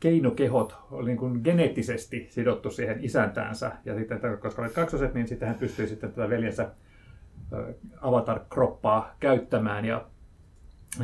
keinokehot 0.00 0.76
oli 0.90 1.06
niin 1.06 1.18
kuin 1.18 1.40
geneettisesti 1.44 2.26
sidottu 2.30 2.70
siihen 2.70 3.04
isäntäänsä, 3.04 3.72
ja 3.84 3.94
sitten 3.94 4.20
koska 4.40 4.62
olet 4.62 4.72
kaksoset, 4.72 5.14
niin 5.14 5.28
sitten 5.28 5.48
hän 5.48 5.58
pystyi 5.58 5.88
sitten 5.88 6.12
tätä 6.12 6.28
veljensä 6.28 6.70
avatar-kroppaa 8.00 9.16
käyttämään, 9.20 9.84
ja, 9.84 10.06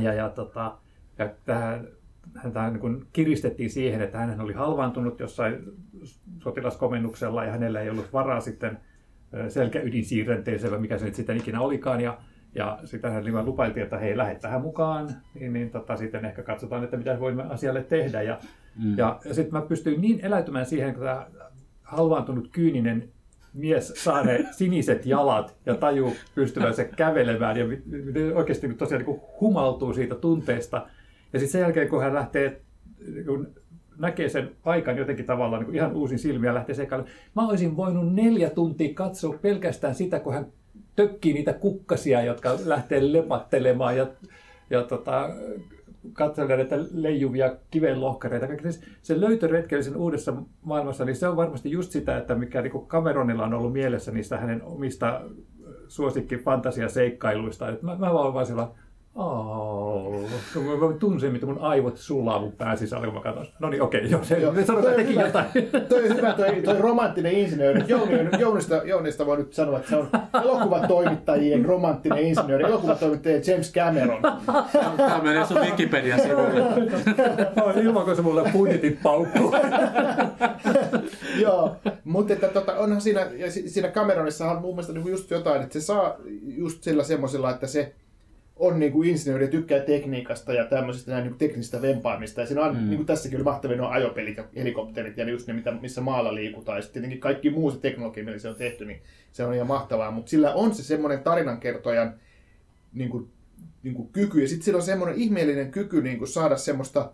ja, 0.01 0.13
ja, 0.13 0.29
tota, 0.29 0.79
ja 1.19 1.29
tähän, 1.45 1.89
häntä 2.37 2.71
niin 2.71 2.81
kuin 2.81 3.07
kiristettiin 3.13 3.71
siihen, 3.71 4.01
että 4.01 4.19
hän 4.19 4.41
oli 4.41 4.53
halvaantunut 4.53 5.21
jossain 5.21 5.65
sotilaskomennuksella, 6.39 7.45
ja 7.45 7.53
hänellä 7.53 7.81
ei 7.81 7.91
ollut 7.91 8.13
varaa 8.13 8.41
sitten 8.41 8.79
vai 10.71 10.79
mikä 10.79 10.99
se 10.99 11.05
nyt 11.05 11.15
sitten 11.15 11.37
ikinä 11.37 11.61
olikaan, 11.61 12.01
ja 12.01 12.19
ja 12.55 12.79
sitten 12.85 13.13
hän 13.13 13.25
niin 13.25 13.45
lupailtiin, 13.45 13.85
että 13.85 13.99
hei, 13.99 14.17
lähde 14.17 14.35
tähän 14.35 14.61
mukaan, 14.61 15.09
niin, 15.35 15.53
niin 15.53 15.71
tota, 15.71 15.97
sitten 15.97 16.25
ehkä 16.25 16.43
katsotaan, 16.43 16.85
että 16.85 16.97
mitä 16.97 17.21
voimme 17.21 17.43
asialle 17.43 17.83
tehdä. 17.83 18.23
Ja, 18.23 18.39
mm. 18.85 18.99
ja, 18.99 19.21
ja 19.25 19.35
sitten 19.35 19.61
mä 19.61 19.67
pystyin 19.67 20.01
niin 20.01 20.21
eläytymään 20.23 20.67
siihen, 20.67 20.95
kun 20.95 21.03
tämä 21.03 21.27
halvaantunut 21.83 22.49
kyyninen 22.53 23.09
mies 23.55 23.93
saa 23.97 24.25
ne 24.25 24.45
siniset 24.59 25.07
jalat 25.07 25.57
ja 25.67 25.75
tajuu 25.75 26.17
pystyvänsä 26.35 26.85
kävelemään 26.85 27.57
ja 27.57 27.65
oikeasti 28.35 28.69
niin 28.69 28.79
tosiaan 28.79 29.05
niin 29.05 29.21
humaltuu 29.41 29.95
siitä 29.95 30.15
tunteesta. 30.15 30.87
Ja 31.33 31.39
sitten 31.39 31.53
sen 31.53 31.61
jälkeen, 31.61 31.89
kun 31.89 32.03
hän 32.03 32.15
lähtee, 32.15 32.61
kun 33.27 33.55
näkee 33.99 34.29
sen 34.29 34.51
paikan 34.65 34.97
jotenkin 34.97 35.27
tavallaan 35.27 35.63
niin 35.63 35.75
ihan 35.75 35.97
uusin 35.97 36.19
silmiä 36.19 36.51
ja 36.51 36.55
lähtee 36.55 36.75
seikkailemaan. 36.75 37.15
Mä 37.37 37.49
olisin 37.49 37.77
voinut 37.77 38.15
neljä 38.15 38.51
tuntia 38.51 38.95
katsoa 38.95 39.39
pelkästään 39.43 39.95
sitä, 39.95 40.21
kun 40.21 40.35
hän 40.35 40.47
tökkii 40.97 41.33
niitä 41.33 41.53
kukkasia, 41.53 42.23
jotka 42.23 42.59
lähtee 42.65 43.13
lepattelemaan 43.13 43.97
ja, 43.97 44.07
ja 44.71 44.83
tota, 44.83 45.31
katselee 46.13 46.57
näitä 46.57 46.77
leijuvia 46.95 47.57
kivenlohkareita. 47.71 48.47
Kaikki 48.47 48.73
Se, 48.73 48.81
se 49.03 49.21
löytöretkeily 49.21 49.83
sen 49.83 49.97
uudessa 49.97 50.35
maailmassa, 50.63 51.05
niin 51.05 51.17
se 51.17 51.29
on 51.29 51.37
varmasti 51.37 51.71
just 51.71 51.91
sitä, 51.91 52.17
että 52.17 52.35
mikä 52.35 52.63
niin 52.63 52.87
Cameronilla 52.87 53.45
on 53.45 53.55
ollut 53.55 53.73
mielessä 53.73 54.13
niistä 54.13 54.37
hänen 54.37 54.63
omista 54.63 55.21
suosikki 55.89 56.37
fantasiaseikkailuista. 56.37 57.69
Että 57.69 57.87
mä, 57.87 57.97
mä 57.97 58.15
vaan 58.15 58.35
vaan 58.35 58.47
sillä 58.47 58.69
Oh, 59.15 60.15
kun 60.55 60.65
mä 60.65 60.95
tunsin, 60.99 61.33
miten 61.33 61.49
mun 61.49 61.59
aivot 61.61 61.97
sulaa 61.97 62.39
mun 62.39 62.53
pää 62.53 62.77
sisällä, 62.77 63.05
kun 63.05 63.15
mä 63.15 63.21
katson. 63.21 63.47
No 63.59 63.71
niin, 63.71 63.83
okei, 63.83 64.11
joo, 64.11 64.25
se, 64.25 64.39
Joo. 64.39 64.53
me 64.53 64.65
sanotaan, 64.65 64.95
teki 64.95 65.11
hyvä. 65.11 65.23
jotain. 65.23 65.47
Toi 65.89 66.11
on 66.11 66.17
hyvä, 66.17 66.33
toi, 66.33 66.63
toi 66.65 66.79
romanttinen 66.79 67.33
insinööri. 67.33 67.85
Jouni, 67.89 68.29
Jounista, 68.39 68.75
Jounista 68.75 69.27
voi 69.27 69.37
nyt 69.37 69.53
sanoa, 69.53 69.79
että 69.79 69.91
se 69.91 69.97
on 69.97 70.09
elokuvatoimittajien 70.43 71.65
romanttinen 71.65 72.19
insinööri. 72.19 72.65
Elokuvatoimittaja 72.65 73.41
James 73.47 73.73
Cameron. 73.73 74.23
Tämä 74.97 75.21
menee 75.23 75.47
sun 75.47 75.61
Wikipedia-sivuille. 75.61 77.81
Ilman, 77.83 78.05
kun 78.05 78.17
se 78.17 78.23
mulle 78.23 78.51
budjetit 78.53 79.03
paukkuu. 79.03 79.55
Joo, 81.41 81.77
mutta 82.05 82.33
että 82.33 82.49
tota, 82.49 82.75
onhan 82.75 83.01
siinä, 83.01 83.27
siinä 83.67 83.89
Cameronissa 83.89 84.51
on 84.51 84.61
mun 84.61 84.75
mielestä 84.75 84.93
niinku 84.93 85.09
just 85.09 85.31
jotain, 85.31 85.63
että 85.63 85.73
se 85.73 85.81
saa 85.81 86.15
just 86.43 86.83
sillä 86.83 87.05
semmoisella, 87.05 87.51
että 87.51 87.67
se 87.67 87.93
on 88.61 88.79
niin 88.79 88.93
kuin 88.93 89.09
insinööri 89.09 89.45
ja 89.45 89.51
tykkää 89.51 89.81
tekniikasta 89.81 90.53
ja 90.53 90.65
tämmöisestä 90.65 91.11
näin 91.11 91.23
niin 91.23 91.31
kuin 91.31 91.39
teknistä 91.39 91.83
vempaamista. 91.83 92.41
Ja 92.41 92.47
siinä 92.47 92.65
on, 92.65 92.77
mm. 92.77 92.83
niin 92.83 92.97
kuin 92.97 93.07
tässäkin 93.07 93.39
oli 93.39 93.45
mahtavia 93.45 93.77
nuo 93.77 93.89
ajopelit 93.89 94.37
ja 94.37 94.45
helikopterit 94.57 95.17
ja 95.17 95.31
just 95.31 95.47
ne, 95.47 95.53
mitä, 95.53 95.73
missä 95.73 96.01
maalla 96.01 96.35
liikutaan. 96.35 96.79
Ja 96.79 96.83
sitten 96.83 97.03
tietenkin 97.03 97.21
kaikki 97.21 97.51
muu 97.51 97.71
se 97.71 97.79
teknologia, 97.79 98.25
millä 98.25 98.39
se 98.39 98.49
on 98.49 98.55
tehty, 98.55 98.85
niin 98.85 99.03
se 99.33 99.45
on 99.45 99.55
ihan 99.55 99.67
mahtavaa. 99.67 100.11
Mutta 100.11 100.31
sillä 100.31 100.55
on 100.55 100.75
se 100.75 100.83
semmoinen 100.83 101.23
tarinankertojan 101.23 102.15
niin 102.93 103.11
kuin, 103.11 103.29
niin 103.83 103.95
kuin 103.95 104.09
kyky. 104.09 104.43
Ja 104.43 104.49
sitten 104.49 104.65
sillä 104.65 104.77
on 104.77 104.83
semmoinen 104.83 105.17
ihmeellinen 105.17 105.71
kyky 105.71 106.03
niin 106.03 106.19
kuin 106.19 106.29
saada 106.29 106.57
semmoista, 106.57 107.13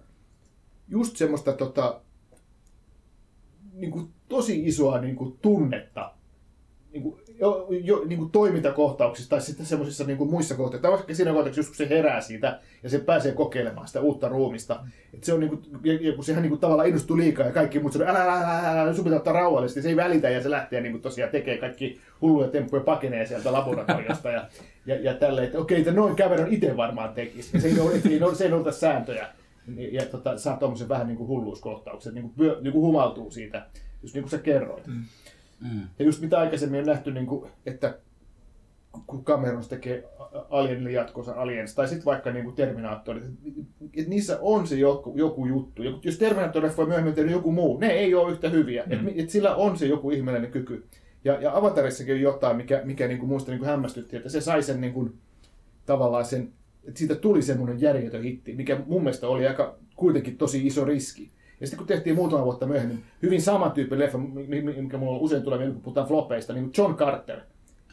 just 0.88 1.16
semmoista 1.16 1.52
tota, 1.52 2.00
niin 3.72 3.90
kuin, 3.90 4.08
tosi 4.28 4.66
isoa 4.66 5.00
niin 5.00 5.16
kuin, 5.16 5.38
tunnetta 5.42 6.12
niin 6.92 7.02
kuin, 7.02 7.20
jo, 7.40 7.66
jo, 7.70 8.02
niin 8.06 8.18
kuin 8.18 8.30
toimintakohtauksissa 8.30 9.30
tai 9.30 9.40
sitten 9.40 9.66
semmoisissa 9.66 10.04
niin 10.04 10.18
kuin 10.18 10.30
muissa 10.30 10.54
kohtauksissa, 10.54 10.82
tai 10.82 10.90
vaikka 10.90 11.14
siinä 11.14 11.32
kohtauksessa, 11.32 11.60
just 11.60 11.68
kun 11.68 11.76
se 11.76 11.94
herää 11.94 12.20
siitä 12.20 12.60
ja 12.82 12.90
se 12.90 12.98
pääsee 12.98 13.32
kokeilemaan 13.32 13.86
sitä 13.86 14.00
uutta 14.00 14.28
ruumista. 14.28 14.80
että 15.14 15.26
se 15.26 15.32
on 15.32 15.40
niin 15.40 15.50
kuin, 15.50 15.62
ja, 15.84 15.92
ja 16.00 16.12
kun 16.12 16.24
sehän 16.24 16.42
niin 16.42 16.50
kuin, 16.50 16.60
tavallaan 16.60 16.88
innostuu 16.88 17.16
liikaa 17.16 17.46
ja 17.46 17.52
kaikki 17.52 17.78
muut 17.78 17.92
sanoo, 17.92 18.08
älä, 18.08 18.22
älä, 18.22 18.34
älä, 18.34 18.58
älä, 18.58 18.80
älä, 18.82 18.94
sun 18.94 19.14
ottaa 19.14 19.32
rauhallisesti, 19.32 19.82
se 19.82 19.88
ei 19.88 19.96
välitä 19.96 20.30
ja 20.30 20.42
se 20.42 20.50
lähtee 20.50 20.80
niin 20.80 20.92
kuin, 20.92 21.02
tosiaan 21.02 21.30
tekee 21.30 21.58
kaikki 21.58 22.00
hulluja 22.20 22.48
temppuja, 22.48 22.82
pakenee 22.82 23.26
sieltä 23.26 23.52
laboratoriosta 23.52 24.30
ja, 24.30 24.48
ja, 24.86 25.00
ja 25.00 25.14
tälleen, 25.14 25.46
että 25.46 25.58
okei, 25.58 25.78
että 25.78 25.92
noin 25.92 26.16
Cameron 26.16 26.52
itse 26.52 26.76
varmaan 26.76 27.14
tekisi, 27.14 27.50
ja 27.56 27.60
se 27.60 27.68
ei, 27.68 27.74
noudata- 27.74 28.34
se 28.34 28.44
ei 28.44 28.50
noudata 28.50 28.76
sääntöjä. 28.76 29.28
Ja, 29.76 29.88
ja 29.92 30.06
tota, 30.06 30.38
saa 30.38 30.56
tuommoisen 30.56 30.88
vähän 30.88 31.06
niin 31.06 31.16
kuin 31.16 31.28
hulluuskohtauksen, 31.28 32.14
niin 32.14 32.30
kuin, 32.30 32.50
niin 32.60 32.72
kuin 32.72 32.82
humaltuu 32.82 33.30
siitä, 33.30 33.66
just 34.02 34.14
niin 34.14 34.22
kuin 34.22 34.30
sä 34.30 34.38
kerroit. 34.38 34.86
Mm. 34.86 35.04
Ja 35.98 36.04
just 36.04 36.20
mitä 36.20 36.38
aikaisemmin 36.38 36.80
on 36.80 36.86
nähty, 36.86 37.12
niin 37.12 37.26
kuin, 37.26 37.50
että 37.66 37.98
kun 39.06 39.24
Cameron 39.24 39.62
tekee 39.68 40.08
Alienille 40.50 40.92
jatkossa 40.92 41.32
Aliens, 41.32 41.74
tai 41.74 41.88
sitten 41.88 42.04
vaikka 42.04 42.32
niin 42.32 42.44
kuin 42.44 42.56
Terminaattorit, 42.56 43.24
että 43.96 44.10
niissä 44.10 44.38
on 44.40 44.66
se 44.66 44.76
joku, 44.76 45.12
joku 45.16 45.46
juttu. 45.46 45.82
Ja 45.82 45.92
Jos 46.02 46.18
Terminaattor 46.18 46.70
voi 46.76 46.86
myöhemmin 46.86 47.14
tehdä 47.14 47.30
joku 47.30 47.52
muu, 47.52 47.78
ne 47.78 47.86
ei 47.86 48.14
ole 48.14 48.32
yhtä 48.32 48.48
hyviä. 48.48 48.84
Mm. 48.86 49.08
Et, 49.08 49.14
et 49.16 49.30
sillä 49.30 49.54
on 49.54 49.78
se 49.78 49.86
joku 49.86 50.10
ihmeellinen 50.10 50.50
kyky. 50.50 50.86
Ja, 51.24 51.40
ja 51.40 51.56
Avatarissakin 51.56 52.14
on 52.14 52.20
jotain, 52.20 52.56
mikä, 52.56 52.80
mikä 52.84 53.08
niin 53.08 53.18
kuin 53.18 53.28
muista 53.28 53.50
niin 53.50 53.58
kuin 53.58 53.68
hämmästytti, 53.68 54.16
että 54.16 54.28
se 54.28 54.40
sai 54.40 54.62
sen 54.62 54.80
niin 54.80 54.92
kuin, 54.92 55.14
tavallaan 55.86 56.24
sen, 56.24 56.52
että 56.88 56.98
siitä 56.98 57.14
tuli 57.14 57.42
semmoinen 57.42 57.80
järjetön 57.80 58.22
hitti, 58.22 58.54
mikä 58.54 58.80
mun 58.86 59.02
mielestä 59.02 59.28
oli 59.28 59.46
aika 59.46 59.78
kuitenkin 59.96 60.38
tosi 60.38 60.66
iso 60.66 60.84
riski. 60.84 61.30
Ja 61.60 61.66
sitten 61.66 61.78
kun 61.78 61.86
tehtiin 61.86 62.16
muutama 62.16 62.44
vuotta 62.44 62.66
myöhemmin 62.66 63.04
hyvin 63.22 63.42
saman 63.42 63.72
tyypin 63.72 63.98
leffa, 63.98 64.18
mi- 64.18 64.46
mi- 64.62 64.82
mikä 64.82 64.98
mulla 64.98 65.16
on 65.16 65.22
usein 65.22 65.42
tulee, 65.42 65.58
kun 65.70 65.80
puhutaan 65.82 66.06
flopeista, 66.08 66.52
niin 66.52 66.70
John 66.78 66.94
Carter, 66.96 67.40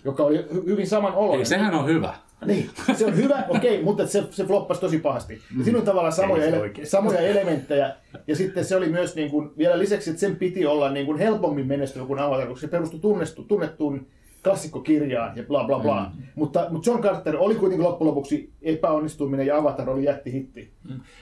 joka 0.06 0.23
oli 0.23 0.38
hy- 0.38 0.65
hyvin 0.65 0.88
saman 0.88 1.13
oloinen. 1.15 1.39
Ei, 1.39 1.45
sehän 1.45 1.73
on 1.73 1.86
hyvä. 1.88 2.13
Niin, 2.45 2.69
se 2.95 3.06
on 3.06 3.15
hyvä, 3.15 3.43
okei, 3.49 3.84
mutta 3.84 4.08
se, 4.08 4.23
se 4.32 4.45
floppasi 4.45 4.82
tosi 4.82 4.99
pahasti. 4.99 5.41
Ja 5.58 5.63
siinä 5.63 5.80
on 5.80 5.86
tavallaan 5.86 6.13
samoja, 6.13 6.45
ele- 6.45 6.86
samoja 6.86 7.19
elementtejä. 7.19 7.95
Ja 8.28 8.36
sitten 8.36 8.65
se 8.65 8.76
oli 8.76 8.89
myös 8.89 9.15
niin 9.15 9.30
kuin, 9.32 9.52
vielä 9.58 9.80
lisäksi, 9.80 10.10
että 10.10 10.19
sen 10.19 10.36
piti 10.36 10.65
olla 10.65 10.91
niin 10.91 11.06
kuin 11.06 11.17
helpommin 11.19 11.67
menestyvä 11.67 12.06
kuin 12.06 12.19
Avatar, 12.19 12.47
koska 12.47 12.62
se 12.62 12.67
perustui 12.71 12.99
tunnestu, 12.99 13.43
tunnettuun 13.43 14.08
klassikkokirjaan 14.43 15.38
ja 15.38 15.43
bla 15.43 15.63
bla 15.63 15.79
bla. 15.79 16.12
Mm. 16.15 16.23
Mutta, 16.36 16.67
mutta 16.69 16.89
John 16.89 17.03
Carter 17.03 17.36
oli 17.38 17.56
kuitenkin 17.56 17.88
loppujen 17.88 18.10
lopuksi 18.10 18.53
epäonnistuminen 18.62 19.47
ja 19.47 19.58
Avatar 19.58 19.89
oli 19.89 20.03
jättihitti. 20.03 20.73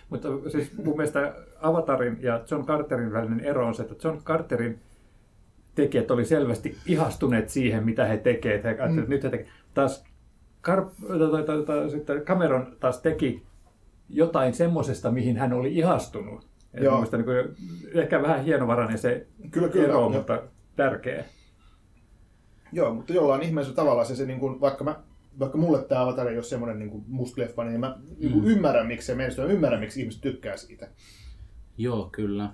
Mutta 0.10 0.28
siis 0.50 0.78
mun 0.78 0.98
mielestä 0.98 1.36
Avatarin 1.62 2.18
ja 2.22 2.44
John 2.52 2.66
Carterin 2.66 3.14
välinen 3.14 3.40
ero 3.40 3.68
on 3.68 3.76
se, 3.76 3.82
että 3.84 4.08
John 4.08 4.22
Carterin 4.24 4.80
tekijät 5.76 6.12
oli 6.12 6.26
selvästi 6.26 6.78
ihastuneet 6.86 7.50
siihen, 7.50 7.86
mitä 7.86 8.06
he 8.06 8.18
tekevät. 8.18 8.64
He 8.64 8.70
ajattelivat, 8.70 9.00
että 9.00 9.10
nyt 9.10 9.24
he 9.24 9.30
tekevät. 9.30 9.52
Taas 9.74 10.04
Kar- 10.68 11.30
tai, 11.32 11.44
tai, 11.44 11.64
tai, 11.66 11.90
sitten 11.90 12.22
Cameron 12.22 12.76
taas 12.80 13.02
teki 13.02 13.44
jotain 14.10 14.54
semmoisesta, 14.54 15.12
mihin 15.12 15.38
hän 15.38 15.54
oli 15.54 15.78
ihastunut. 15.78 16.48
Et 16.74 16.84
Joo. 16.84 16.92
mun 16.92 17.00
mielestä 17.00 17.18
niin 17.18 17.26
kuin, 17.26 17.56
ehkä 18.02 18.22
vähän 18.22 18.44
hienovarainen 18.44 18.98
se 18.98 19.28
Kyllä, 19.52 19.70
kyllä, 19.70 19.86
ero, 19.86 19.94
joo. 19.94 20.10
mutta 20.10 20.42
tärkeä. 20.76 21.26
Joo, 22.72 22.94
mutta 22.94 23.14
jollain 23.14 23.44
ihmeellisellä 23.44 23.76
tavalla 23.76 24.06
se, 24.06 24.16
se 24.16 24.26
niin 24.26 24.40
kuin, 24.40 24.62
vaikka 24.62 24.84
mä 24.84 25.04
vaikka 25.40 25.58
mulle 25.58 25.84
tämä 25.84 26.02
Avatar 26.02 26.28
ei 26.28 26.38
ole 26.38 26.44
semmoinen 26.44 26.80
niin 26.80 27.04
muskleffa, 27.08 27.64
niin 27.64 27.80
mä 27.80 27.98
niin 28.18 28.34
kuin 28.34 28.46
ymmärrän, 28.46 28.88
miksi 28.88 29.08
se 29.08 29.16
menestyy, 29.16 29.46
mä 29.46 29.52
ymmärrän, 29.52 29.80
miksi 29.80 30.00
ihmiset 30.00 30.22
tykkää 30.22 30.58
siitä. 30.58 30.88
Joo, 31.78 32.10
kyllä. 32.12 32.50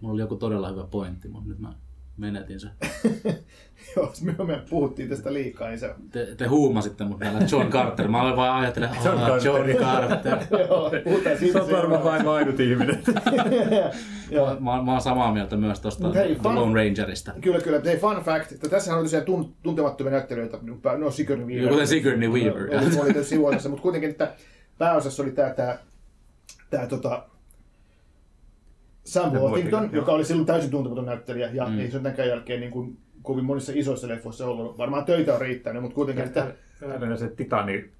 Mulla 0.00 0.14
oli 0.14 0.20
joku 0.20 0.36
todella 0.36 0.68
hyvä 0.68 0.84
pointti, 0.84 1.28
mutta 1.28 1.48
nyt 1.48 1.58
mä 1.58 1.72
menetin 2.20 2.60
sen. 2.60 2.70
Joo, 3.96 4.12
me, 4.22 4.44
me 4.44 4.62
puhuttiin 4.70 5.08
tästä 5.08 5.32
liikaa, 5.32 5.68
niin 5.68 5.78
se 5.78 5.94
Te, 6.12 6.34
te 6.36 6.46
huumasitte 6.46 7.04
mut 7.04 7.18
näillä 7.20 7.40
John 7.52 7.70
Carter. 7.70 8.08
Mä 8.08 8.22
olin 8.22 8.36
vaan 8.36 8.60
ajattelen, 8.60 8.90
John 9.04 9.20
John, 9.20 9.44
John 9.44 9.70
Carter. 9.70 10.18
Carter. 10.18 10.60
Joo, 10.68 10.90
puhutaan 11.04 11.38
siitä. 11.38 11.58
Se 11.58 11.64
on 11.64 11.70
varmaan 11.70 12.04
vain 12.04 12.28
ainut 12.28 12.60
ihminen. 12.60 13.02
Joo. 14.30 14.60
Mä, 14.60 14.82
mä 14.82 14.92
oon 14.92 15.00
samaa 15.00 15.32
mieltä 15.32 15.56
myös 15.56 15.80
The 15.80 15.88
fun- 16.42 16.54
Lone 16.54 16.84
Rangerista. 16.84 17.32
Kyllä, 17.40 17.60
kyllä. 17.60 17.80
Hei, 17.84 17.96
fun 17.98 18.22
fact, 18.24 18.52
että 18.52 18.68
tässä 18.68 18.96
on 18.96 19.02
tosiaan 19.02 19.24
tun, 19.24 19.54
tuntemattomia 19.62 20.12
näyttelijöitä, 20.12 20.58
no 20.98 21.10
Sigourney 21.10 21.46
Weaver. 21.46 21.68
Kuten 21.68 21.86
Sigourney 21.86 22.28
Weaver. 22.28 22.62
Oli, 22.62 23.00
oli 23.00 23.14
tässä 23.14 23.68
mutta 23.68 23.82
kuitenkin, 23.82 24.10
että 24.10 24.32
pääosassa 24.78 25.22
oli 25.22 25.30
tämä, 25.30 25.50
tämä, 25.50 25.78
tämä 26.70 26.86
tota, 26.86 27.26
Sam 29.12 29.32
Worthington, 29.32 29.90
joka 29.92 30.12
oli 30.12 30.24
silloin 30.24 30.46
täysin 30.46 30.70
tuntematon 30.70 31.06
näyttelijä, 31.06 31.50
ja 31.52 31.66
mm. 31.66 31.78
ei 31.78 31.90
se 31.90 31.96
ole 31.96 32.10
tämän 32.10 32.28
jälkeen 32.28 32.60
niin 32.60 32.72
kuin, 32.72 32.96
kovin 33.22 33.44
monissa 33.44 33.72
isoissa 33.74 34.08
leffoissa 34.08 34.46
ollut. 34.46 34.78
Varmaan 34.78 35.04
töitä 35.04 35.34
on 35.34 35.40
riittänyt, 35.40 35.82
mutta 35.82 35.94
kuitenkin, 35.94 36.24
että 36.24 36.54
Hänen 36.88 37.18
se 37.18 37.28
Titani... 37.28 37.90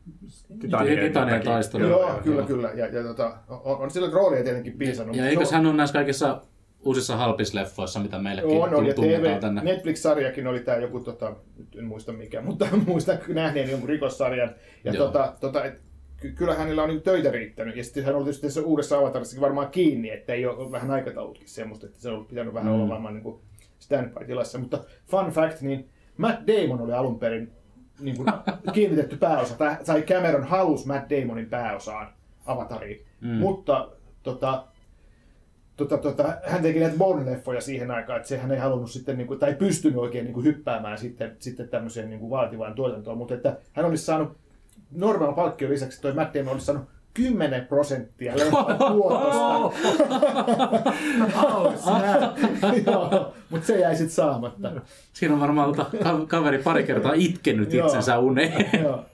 Titanien 0.61 1.43
taistelu. 1.45 1.85
Joo, 1.85 2.01
joo, 2.01 2.21
kyllä, 2.25 2.37
joo. 2.37 2.47
kyllä. 2.47 2.71
Ja, 2.71 2.87
ja 2.87 3.03
tota, 3.03 3.37
on, 3.49 3.79
on 3.79 3.91
sillä 3.91 4.11
roolia 4.11 4.45
tietenkin 4.45 4.73
piisannut. 4.79 5.17
Ja 5.17 5.23
mutta 5.23 5.31
eikös 5.31 5.53
hän 5.53 5.67
ole 5.67 5.75
näissä 5.75 5.93
kaikissa 5.93 6.41
uusissa 6.85 7.17
halpisleffoissa, 7.17 8.01
mitä 8.01 8.19
meillekin 8.19 8.63
on, 8.63 8.75
on, 8.75 8.87
ja 8.87 8.95
tunnetaan 8.95 9.37
TV, 9.37 9.41
tänne. 9.41 9.63
Netflix-sarjakin 9.65 10.47
oli 10.47 10.61
tämä 10.61 10.79
joku, 10.79 11.01
tota, 11.01 11.37
nyt 11.59 11.77
en 11.79 11.85
muista 11.85 12.13
mikä, 12.13 12.41
mutta 12.51 12.67
muistan 12.87 13.19
nähneeni 13.29 13.71
jonkun 13.71 13.89
rikossarjan. 13.89 14.51
Ja 14.85 14.93
Joo. 14.93 15.07
tota, 15.07 15.35
tota, 15.41 15.65
et, 15.65 15.81
ky- 16.21 16.33
kyllä 16.33 16.55
hänellä 16.55 16.83
on 16.83 16.89
niin 16.89 17.03
töitä 17.03 17.31
riittänyt. 17.31 17.77
Ja 17.77 17.85
sitten 17.85 18.05
hän 18.05 18.15
oli 18.15 18.25
tietysti 18.25 18.47
tässä 18.47 18.61
uudessa 18.63 18.99
avatarissakin 18.99 19.41
varmaan 19.41 19.71
kiinni, 19.71 20.11
että 20.11 20.33
ei 20.33 20.47
ole 20.47 20.73
vähän 20.73 20.91
aikataulutkin 20.91 21.49
semmoista, 21.49 21.87
että 21.87 22.01
se 22.01 22.09
on 22.11 22.27
pitänyt 22.27 22.55
vähän 22.55 22.69
Mm. 22.73 22.75
olla 22.81 22.89
varmaan 22.89 23.15
niin 23.15 23.39
standby-tilassa. 23.79 24.59
Mutta 24.59 24.79
fun 25.07 25.31
fact, 25.31 25.61
niin 25.61 25.89
Matt 26.17 26.41
Damon 26.47 26.81
oli 26.81 26.93
alun 26.93 27.19
perin 27.19 27.53
niin 28.01 28.17
kuin 28.17 28.29
kiinnitetty 28.75 29.17
pääosa, 29.17 29.55
tai, 29.59 29.77
tai 29.87 30.03
Cameron 30.03 30.45
halusi 30.45 30.87
Matt 30.87 31.11
Damonin 31.11 31.47
pääosaan 31.51 32.13
Avatariin. 32.47 33.05
Mm. 33.21 33.29
Mutta 33.29 33.89
tota, 34.23 34.65
tota, 35.77 35.99
tota, 35.99 36.37
hän 36.47 36.63
teki 36.63 36.81
näitä 36.81 36.97
Bond-leffoja 36.97 37.61
siihen 37.61 37.91
aikaan, 37.91 38.17
että 38.17 38.29
se 38.29 38.39
hän 38.39 38.51
ei 38.53 38.59
halunnut 38.59 38.91
sitten, 38.91 39.19
niin 39.19 39.27
kuin, 39.27 39.41
tai 39.41 39.55
pystynyt 39.55 39.99
oikein 39.99 40.25
niin 40.25 40.35
kuin, 40.35 40.45
hyppäämään 40.47 40.99
sitten, 40.99 41.37
sitten 41.39 41.69
tämmöiseen 41.69 42.11
niin 42.11 42.21
kuin, 42.21 42.31
vaativaan 42.31 42.75
tuotantoon, 42.75 43.19
mutta 43.19 43.35
että 43.35 43.57
hän 43.73 43.87
olisi 43.87 44.05
saanut 44.05 44.37
normaal 44.91 45.33
palkkion 45.33 45.71
lisäksi, 45.71 46.01
toi 46.01 46.13
Matt 46.13 46.35
Damon 46.35 46.53
olisi 46.53 46.67
saanut 46.67 46.85
10 47.15 47.67
prosenttia 47.67 48.35
tuotosta. 48.79 49.71
Mutta 53.51 53.67
se 53.67 53.79
jäi 53.79 53.97
sitten 53.97 54.15
saamatta. 54.15 54.73
Siinä 55.13 55.35
on 55.35 55.41
varmaan 55.41 55.75
ka- 55.75 55.91
kaveri 56.29 56.59
pari 56.59 56.85
kertaa 56.85 57.13
itkenyt 57.15 57.75
itsensä 57.75 58.19
uneen. 58.19 58.71
Joo. 58.83 59.05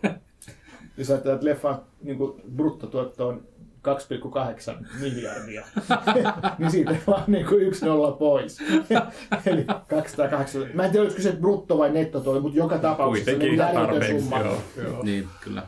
Jos 0.97 1.11
ajattelee, 1.11 1.35
että 1.35 1.47
leffan 1.47 1.81
niin 2.03 2.19
bruttotuotto 2.57 3.29
on 3.29 3.43
2,8 3.87 4.87
miljardia, 5.01 5.67
niin 6.59 6.71
siitä 6.71 6.97
vaan 7.07 7.25
niin 7.27 7.47
kuin 7.47 7.63
yksi 7.63 7.87
nolla 7.87 8.13
pois. 8.13 8.59
Eli 9.47 9.65
208. 9.89 10.63
Mä 10.75 10.85
en 10.85 10.91
tiedä, 10.91 11.03
olisiko 11.03 11.23
se 11.23 11.33
brutto 11.33 11.79
vai 11.79 11.91
netto 11.91 12.21
toi, 12.21 12.41
mutta 12.41 12.59
joka 12.59 12.79
tapauksessa 12.79 13.31
se 13.31 13.35
on 13.35 13.39
niin 13.39 13.57
järjetön 13.57 13.87
tarpeeksi. 13.89 14.21
summa. 14.21 14.39
Joo, 14.39 14.59
joo. 14.77 15.03
niin, 15.03 15.29
kyllä. 15.41 15.63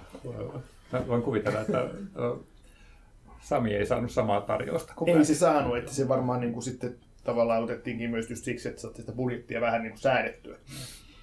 Mä 0.93 1.07
voin 1.09 1.23
kuvitella, 1.23 1.61
että 1.61 1.89
Sami 3.41 3.75
ei 3.75 3.87
saanut 3.87 4.11
samaa 4.11 4.41
tarjousta 4.41 4.93
kuin 4.97 5.09
Ei 5.09 5.17
mä. 5.17 5.25
se 5.25 5.35
saanut, 5.35 5.77
että 5.77 5.93
se 5.93 6.09
varmaan 6.09 6.41
niin 6.41 6.53
kuin 6.53 6.63
sitten 6.63 6.97
tavallaan 7.25 7.65
otettiinkin 7.65 8.11
myös 8.11 8.31
just 8.31 8.45
siksi, 8.45 8.69
että 8.69 8.81
saatiin 8.81 9.03
sitä 9.03 9.17
budjettia 9.17 9.61
vähän 9.61 9.83
niin 9.83 9.93
kuin 9.93 10.01
säädettyä. 10.01 10.57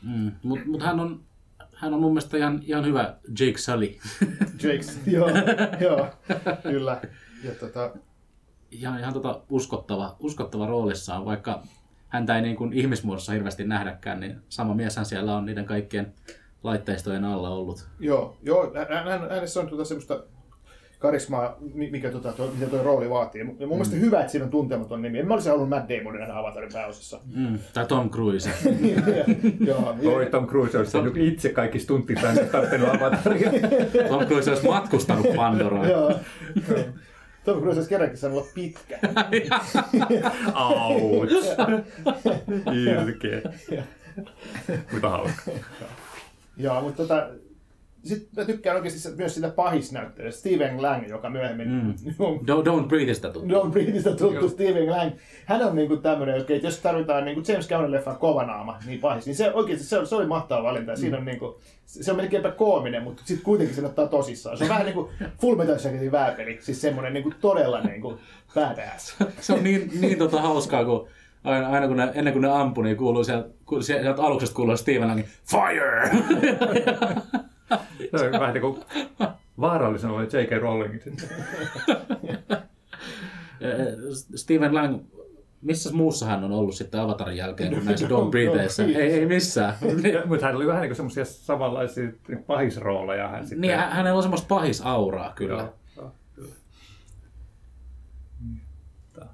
Mm. 0.03 0.31
Mutta 0.43 0.65
mut 0.67 0.81
hän, 0.81 0.99
on, 0.99 1.19
hän 1.75 1.93
on 1.93 2.01
mun 2.01 2.11
mielestä 2.11 2.38
ihan, 2.38 2.61
ihan 2.65 2.85
hyvä 2.85 3.15
Jake 3.39 3.57
Sully. 3.57 3.95
Jakes, 4.63 4.99
joo, 5.07 5.29
joo, 5.79 6.07
kyllä. 6.63 7.01
Ja 7.43 7.51
tota, 7.51 7.91
ihan, 8.71 8.99
ihan 8.99 9.13
tota 9.13 9.41
uskottava, 9.49 10.15
uskottava 10.19 10.67
roolissaan, 10.67 11.25
vaikka 11.25 11.63
häntä 12.07 12.35
ei 12.35 12.41
niin 12.41 12.55
kuin 12.55 12.73
ihmismuodossa 12.73 13.31
hirveästi 13.31 13.63
nähdäkään, 13.63 14.19
niin 14.19 14.41
sama 14.49 14.73
mieshän 14.73 15.05
siellä 15.05 15.35
on 15.35 15.45
niiden 15.45 15.65
kaikkien 15.65 16.13
laitteistojen 16.63 17.25
alla 17.25 17.49
ollut. 17.49 17.88
Joo, 17.99 18.38
joo 18.43 18.73
hän, 18.89 19.05
hän, 19.07 19.29
hänessä 19.29 19.59
on 19.59 19.67
tuota 19.67 19.85
semmoista 19.85 20.23
karismaa, 21.05 21.57
mi- 21.73 21.91
mikä 21.91 22.11
tota, 22.11 22.31
toi, 22.33 22.49
mitä 22.59 22.65
tuo 22.71 22.83
rooli 22.83 23.09
vaatii. 23.09 23.39
Ja 23.39 23.45
mun 23.45 23.55
Mm. 23.59 23.67
mielestä 23.69 23.95
hyvä, 23.95 24.19
että 24.19 24.31
siinä 24.31 24.45
on 24.45 24.51
tuntematon 24.51 25.01
nimi. 25.01 25.19
En 25.19 25.27
mä 25.27 25.33
olisi 25.33 25.49
halunnut 25.49 25.69
Matt 25.69 25.89
Damonin 25.89 26.19
nähdä 26.19 26.33
Avatarin 26.39 26.69
pääosassa. 26.73 27.19
Mm. 27.35 27.59
Tai 27.73 27.85
Tom 27.85 28.09
Cruise. 28.09 28.49
joo, 29.67 29.95
Oi, 30.05 30.25
Tom 30.25 30.47
Cruise 30.47 30.77
olisi 30.77 30.91
tehnyt 30.91 31.17
itse 31.17 31.49
kaikki 31.49 31.79
stuntinsa, 31.79 32.31
ei 32.31 32.45
tarvinnut 32.45 32.89
avataria. 32.89 33.51
Tom 34.09 34.25
Cruise 34.25 34.49
olisi 34.51 34.67
matkustanut 34.67 35.27
Pandoraan. 35.35 35.89
joo. 35.89 36.09
joo. 36.69 36.79
Tom 37.45 37.59
Cruise 37.59 37.77
olisi 37.79 37.89
kerrankin 37.89 38.17
saanut 38.17 38.39
olla 38.39 38.47
pitkä. 38.55 38.99
Auts. 40.53 41.33
Ilkeä. 43.01 43.41
Mutta 44.91 45.09
hauska. 45.09 45.51
joo, 46.57 46.81
mutta 46.81 46.97
tota, 47.03 47.27
sitten 48.05 48.29
mä 48.37 48.45
tykkään 48.45 48.75
oikeasti 48.75 48.99
se- 48.99 49.15
myös 49.15 49.35
sitä 49.35 49.49
pahisnäyttelijästä, 49.49 50.39
Steven 50.39 50.81
Lang, 50.81 51.09
joka 51.09 51.29
myöhemmin 51.29 51.67
Mm. 51.69 51.93
on 52.19 52.35
Don't, 52.39 52.65
don't 52.67 52.87
breatheista 52.87 53.29
tuttu. 53.29 53.49
Don 53.49 53.71
Britistä 53.71 54.09
tuttu 54.09 54.33
Joo. 54.33 54.49
Steven 54.49 54.91
Lang. 54.91 55.11
Hän 55.45 55.61
on 55.61 55.75
niinku 55.75 55.97
tämmönen, 55.97 56.37
että 56.37 56.53
jos 56.53 56.79
tarvitaan 56.79 57.25
niinku 57.25 57.43
James 57.51 57.67
Cameron 57.67 57.91
leffan 57.91 58.17
kovanaama, 58.17 58.77
niin 58.85 58.99
pahis, 58.99 59.25
niin 59.25 59.35
se 59.35 59.53
oikeasti 59.53 59.85
se, 59.85 59.97
oli- 59.97 60.07
se 60.07 60.15
oli 60.15 60.25
mahtava 60.27 60.63
valinta. 60.63 60.91
Ja 60.91 60.97
Siinä 60.97 61.17
on 61.17 61.25
niinku, 61.25 61.59
se 61.85 62.03
se 62.03 62.11
on 62.11 62.17
melkeinpä 62.17 62.51
koominen, 62.51 63.03
mutta 63.03 63.21
sitten 63.25 63.45
kuitenkin 63.45 63.75
sen 63.75 63.85
ottaa 63.85 64.07
tosissaan. 64.07 64.57
Se 64.57 64.63
on 64.63 64.69
vähän 64.69 64.85
niinku 64.85 65.09
Full 65.41 65.55
Metal 65.55 65.73
Jacketin 65.83 66.11
vääpeli, 66.11 66.57
siis 66.61 66.81
semmonen 66.81 67.13
niinku 67.13 67.33
todella 67.41 67.81
niinku 67.81 68.19
badass. 68.55 69.17
Se 69.39 69.53
on 69.53 69.63
niin, 69.63 69.91
niin 70.01 70.17
tota 70.17 70.41
hauskaa, 70.41 70.85
kun 70.85 71.07
aina, 71.43 71.67
aina 71.67 71.87
kun 71.87 71.97
ne, 71.97 72.11
ennen 72.15 72.33
kuin 72.33 72.41
ne 72.41 72.49
ampuu, 72.51 72.83
niin 72.83 72.97
kuuluu 72.97 73.23
sieltä, 73.23 73.49
sieltä 73.81 74.21
aluksesta 74.23 74.55
kuuluu 74.55 74.77
Steven 74.77 75.07
Langin 75.07 75.25
Fire! 75.45 76.09
Se 78.15 78.25
on 78.25 78.31
vähän 78.31 78.53
niin 78.53 78.61
kuin 78.61 78.79
vaarallisen 79.61 80.09
oli 80.09 80.23
J.K. 80.23 80.51
Rowling. 80.61 80.99
Eh, 83.61 83.87
Steven 84.35 84.75
Lang, 84.75 84.99
missä 85.61 85.93
muussa 85.93 86.25
hän 86.25 86.43
on 86.43 86.51
ollut 86.51 86.75
sitten 86.75 86.99
Avatarin 87.01 87.37
jälkeen 87.37 87.73
kuin 87.73 87.85
näissä 87.85 88.07
Don't 88.07 88.29
Breatheissä? 88.29 88.83
Ei, 88.83 88.95
ei 88.95 89.25
missään. 89.25 89.73
Mutta 90.25 90.45
hän 90.45 90.55
oli 90.55 90.67
vähän 90.67 90.81
niin 90.81 90.89
kuin 90.89 90.95
semmoisia 90.95 91.25
samanlaisia 91.25 92.09
niin 92.27 92.43
pahisrooleja. 92.43 93.27
Hän 93.27 93.43
sitten. 93.47 93.61
Niin, 93.61 93.75
hä- 93.75 93.89
hänellä 93.89 94.17
on 94.17 94.23
semmoista 94.23 94.47
pahisauraa 94.47 95.33
kyllä. 95.35 95.53
Joo, 95.61 95.73
joo, 95.97 96.11
kyllä. 96.35 96.49
Mutta- 98.39 99.25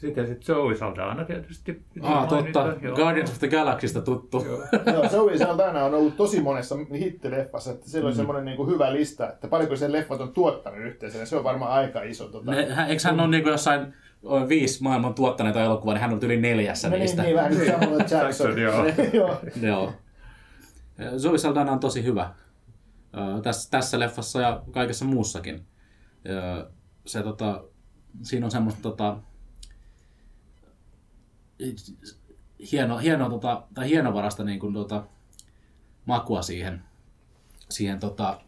Sitten 0.00 0.26
sit 0.26 0.42
Zoe 0.42 0.74
Saldana 0.76 1.24
tietysti. 1.24 1.82
Ah, 2.02 2.28
totta. 2.28 2.60
Mainita, 2.64 2.86
joo. 2.86 2.96
Guardians 2.96 3.30
of 3.30 3.38
the 3.38 3.48
Galaxysta 3.48 4.00
tuttu. 4.00 4.44
Joo. 4.44 4.62
Joo, 4.94 5.08
Zoe 5.08 5.38
Saldana 5.38 5.84
on 5.84 5.94
ollut 5.94 6.16
tosi 6.16 6.40
monessa 6.42 6.74
hittileffassa, 6.94 7.70
että 7.70 7.90
siellä 7.90 8.06
on 8.08 8.12
Mm. 8.12 8.16
semmoinen 8.16 8.44
niinku 8.44 8.66
hyvä 8.66 8.92
lista, 8.92 9.28
että 9.28 9.48
paljonko 9.48 9.76
sen 9.76 9.92
leffat 9.92 10.20
on 10.20 10.32
tuottanut 10.32 10.80
yhteensä, 10.80 11.26
se 11.26 11.36
on 11.36 11.44
varmaan 11.44 11.72
aika 11.72 12.02
iso. 12.02 12.28
Tota. 12.28 12.50
Ne, 12.50 12.74
hän, 12.74 12.88
eikö 12.90 13.02
hän 13.04 13.20
ole 13.20 13.28
niin 13.28 13.46
jossain 13.46 13.94
o, 14.22 14.48
viisi 14.48 14.82
maailman 14.82 15.14
tuottaneita 15.14 15.62
elokuvaa, 15.62 15.94
niin 15.94 16.02
hän 16.02 16.12
on 16.12 16.18
yli 16.22 16.40
neljässä 16.40 16.88
Meni 16.90 17.00
niistä. 17.00 17.22
niin 17.22 17.36
vähän 17.36 17.54
nyt 17.54 17.66
Samuel 17.66 17.98
Jackson. 18.00 18.20
Jackson, 18.60 19.14
joo. 19.14 19.36
joo. 19.70 19.92
Zoe 21.18 21.38
Saldana 21.38 21.72
on 21.72 21.80
tosi 21.80 22.04
hyvä. 22.04 22.30
Tässä, 23.42 23.70
tässä 23.70 23.98
leffassa 23.98 24.40
ja 24.40 24.62
kaikessa 24.70 25.04
muussakin. 25.04 25.66
Se, 27.06 27.22
tota, 27.22 27.64
siinä 28.22 28.46
on 28.46 28.50
semmoista 28.50 28.82
tota, 28.82 29.16
hieno, 32.72 32.98
hieno, 32.98 33.30
tota, 33.30 33.62
tai 33.74 33.88
hienovarasta 33.88 34.44
niin 34.44 34.60
kuin, 34.60 34.74
tota, 34.74 35.02
makua 36.06 36.42
siihen, 36.42 36.82
siihen 37.68 38.00
tota, 38.00 38.40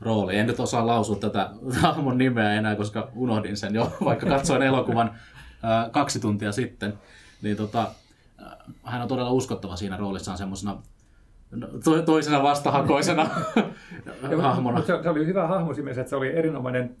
rooliin. 0.00 0.38
En 0.38 0.46
nyt 0.46 0.60
osaa 0.60 0.86
lausua 0.86 1.16
tätä 1.16 1.50
hahmon 1.80 2.18
nimeä 2.18 2.52
enää, 2.52 2.76
koska 2.76 3.10
unohdin 3.14 3.56
sen 3.56 3.74
jo, 3.74 3.92
vaikka 4.04 4.26
katsoin 4.26 4.62
elokuvan 4.62 5.10
ää, 5.62 5.90
kaksi 5.90 6.20
tuntia 6.20 6.52
sitten. 6.52 6.98
Niin 7.42 7.56
tota, 7.56 7.90
ää, 8.38 8.56
hän 8.84 9.02
on 9.02 9.08
todella 9.08 9.30
uskottava 9.30 9.76
siinä 9.76 9.96
roolissaan 9.96 10.38
semmoisena 10.38 10.82
to, 11.84 12.02
toisena 12.02 12.42
vastahakoisena 12.42 13.30
hahmona. 14.42 14.80
Se, 14.80 15.02
se, 15.02 15.08
oli 15.08 15.26
hyvä 15.26 15.46
hahmo 15.46 15.74
siinä 15.74 15.90
että 15.90 16.04
se 16.04 16.16
oli 16.16 16.36
erinomainen 16.36 16.96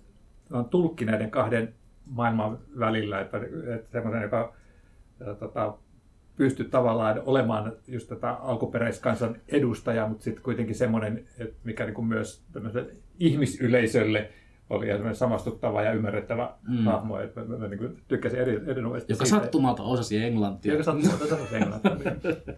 tulkki 0.70 1.04
näiden 1.04 1.30
kahden 1.30 1.74
maailman 2.06 2.58
välillä, 2.78 3.20
että, 3.20 3.38
että 3.74 3.92
semmoisen, 3.92 4.22
joka 4.22 4.52
tota, 5.38 5.74
pystyi 6.36 6.66
tavallaan 6.66 7.22
olemaan 7.26 7.72
just 7.88 8.08
tätä 8.08 8.32
alkuperäiskansan 8.32 9.36
edustaja, 9.48 10.08
mutta 10.08 10.24
sitten 10.24 10.42
kuitenkin 10.44 10.74
semmoinen, 10.74 11.24
mikä 11.64 11.84
niin 11.84 11.94
kuin 11.94 12.06
myös 12.06 12.44
ihmisyleisölle 13.18 14.30
oli 14.70 14.86
semmoinen 14.86 15.16
samastuttava 15.16 15.82
ja 15.82 15.92
ymmärrettävä 15.92 16.54
Mm. 16.68 16.76
mm. 16.78 16.84
hahmo, 16.84 17.20
että 17.20 17.40
mä, 17.44 17.56
mä 17.56 17.68
niin 17.68 17.78
kuin 17.78 18.02
tykkäsin 18.08 18.40
eri, 18.40 18.60
erinomaisesti 18.66 19.12
Joka 19.12 19.24
siitä. 19.24 19.40
sattumalta 19.42 19.82
osasi 19.82 20.24
englantia. 20.24 20.72
Joka 20.72 20.84
sattumalta 20.84 21.24
osasi 21.24 21.56
englantia. 21.56 21.92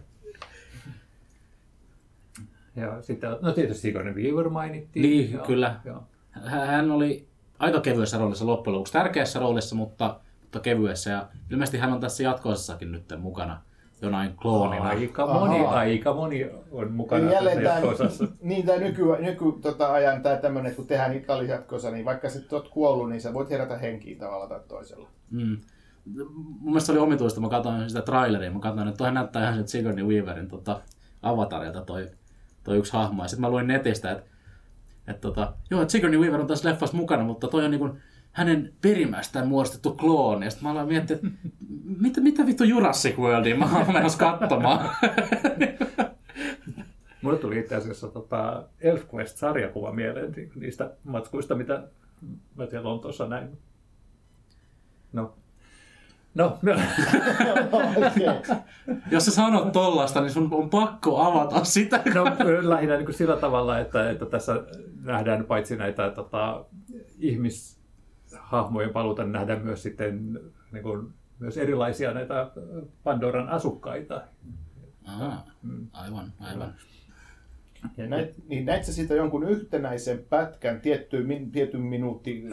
ja 2.75 3.01
sitten, 3.01 3.29
no 3.41 3.51
tietysti 3.51 3.81
Sigourney 3.81 4.13
Weaver 4.13 4.49
mainittiin. 4.49 5.03
Niin, 5.03 5.31
Joo, 5.33 5.45
kyllä. 5.45 5.79
Joo. 5.85 6.03
Hän 6.45 6.91
oli 6.91 7.27
aika 7.59 7.81
kevyessä 7.81 8.17
roolissa 8.17 8.45
loppujen 8.45 8.73
lopuksi. 8.75 8.93
Tärkeässä 8.93 9.39
roolissa, 9.39 9.75
mutta, 9.75 10.19
mutta 10.51 10.63
kevyessä. 10.63 11.09
Ja 11.09 11.27
ilmeisesti 11.51 11.77
hän 11.77 11.93
on 11.93 11.99
tässä 11.99 12.23
jatkoisessakin 12.23 12.91
nyt 12.91 13.13
mukana 13.17 13.61
jonain 14.01 14.35
kloonina. 14.37 14.89
Aika 14.89 15.27
moni, 15.27 15.65
aika 15.65 16.13
moni 16.13 16.49
on 16.71 16.91
mukana 16.91 17.31
jälleen 17.31 17.57
tässä 17.57 17.69
tämä, 17.69 17.87
jatko-osassa. 17.87 18.27
niin 18.41 18.65
tämä 18.65 18.77
nyky, 18.77 19.03
nyky 19.19 19.45
tota, 19.61 19.93
ajan 19.93 20.21
tämä 20.21 20.35
tämmöinen, 20.35 20.69
että 20.69 20.77
kun 20.77 20.87
tehdään 20.87 21.15
Italis 21.15 21.49
jatkossa, 21.49 21.91
niin 21.91 22.05
vaikka 22.05 22.29
sä 22.29 22.39
oot 22.51 22.67
kuollut, 22.67 23.09
niin 23.09 23.21
sä 23.21 23.33
voit 23.33 23.49
herätä 23.49 23.77
henkiin 23.77 24.17
tavalla 24.17 24.47
tai 24.47 24.59
toisella. 24.67 25.09
Mm. 25.29 25.57
Mun 26.35 26.63
mielestä 26.63 26.85
se 26.85 26.91
oli 26.91 26.99
omituista, 26.99 27.41
mä 27.41 27.49
katsoin 27.49 27.89
sitä 27.89 28.01
traileria, 28.01 28.51
mä 28.51 28.59
katsoin, 28.59 28.87
että 28.87 28.97
toi 28.97 29.11
näyttää 29.11 29.41
ihan 29.41 29.53
sieltä 29.53 29.71
Sigourney 29.71 30.05
Weaverin 30.05 30.47
tota, 30.47 30.81
avatarilta 31.21 31.81
toi, 31.81 32.07
toi 32.63 32.77
yksi 32.77 32.93
hahmo. 32.93 33.23
Ja 33.23 33.27
sitten 33.27 33.41
mä 33.41 33.49
luin 33.49 33.67
netistä, 33.67 34.11
että, 34.11 34.23
että 35.07 35.21
tota, 35.21 35.53
joo, 35.69 35.81
että 35.81 35.91
Sigourney 35.91 36.19
Weaver 36.19 36.41
on 36.41 36.47
tässä 36.47 36.69
leffassa 36.69 36.97
mukana, 36.97 37.23
mutta 37.23 37.47
toi 37.47 37.65
on 37.65 37.71
niin 37.71 37.79
kuin 37.79 38.01
hänen 38.31 38.73
perimästään 38.81 39.47
muodostettu 39.47 39.93
klooni. 39.93 40.45
Ja 40.45 40.49
sitten 40.51 40.67
mä 40.67 40.71
aloin 40.71 40.87
miettiä, 40.87 41.15
että 41.15 41.27
mitä, 42.01 42.21
mitä 42.21 42.45
vittu 42.45 42.63
Jurassic 42.63 43.17
Worldia 43.17 43.57
mä 43.57 43.77
oon 43.77 43.93
menossa 43.93 44.17
katsomaan. 44.17 44.89
Mulle 47.21 47.37
tuli 47.37 47.59
itse 47.59 47.75
asiassa 47.75 48.07
tota 48.07 48.63
ElfQuest-sarjakuva 48.79 49.91
mieleen 49.91 50.31
ni- 50.31 50.51
niistä 50.55 50.91
matskuista, 51.03 51.55
mitä 51.55 51.83
mä 52.55 52.65
siellä 52.65 52.89
Lontoossa 52.89 53.27
näin. 53.27 53.57
No. 55.13 55.33
No, 56.35 56.57
no. 56.61 56.73
Jos 59.11 59.25
sä 59.25 59.31
sanot 59.31 59.71
tollasta, 59.71 60.21
niin 60.21 60.31
sun 60.31 60.47
on 60.51 60.69
pakko 60.69 61.21
avata 61.21 61.63
sitä. 61.63 62.03
no 62.13 62.23
lähinnä 62.69 62.95
niin 62.95 63.05
kuin 63.05 63.15
sillä 63.15 63.37
tavalla, 63.37 63.79
että, 63.79 64.09
että 64.09 64.25
tässä 64.25 64.63
nähdään 65.03 65.45
paitsi 65.45 65.75
näitä 65.75 66.09
tota, 66.09 66.65
ihmishahmojen 68.51 68.89
paluuta, 68.89 69.23
niin 69.23 69.31
nähdään 69.31 69.61
myös 69.61 69.83
sitten 69.83 70.39
niin 70.71 70.83
kuin, 70.83 71.07
myös 71.39 71.57
erilaisia 71.57 72.13
näitä 72.13 72.51
Pandoran 73.03 73.49
asukkaita. 73.49 74.21
Aa, 75.07 75.45
aivan, 75.93 76.33
aivan. 76.39 76.73
Ja 77.97 78.07
Näit, 78.07 78.35
niin 78.47 78.65
näit 78.65 78.83
sä 78.83 78.93
siitä 78.93 79.13
jonkun 79.15 79.49
yhtenäisen 79.49 80.19
pätkän 80.29 80.81
tiettyyn, 80.81 81.27
min, 81.27 81.51
tietyn 81.51 81.81
minuutti, 81.81 82.43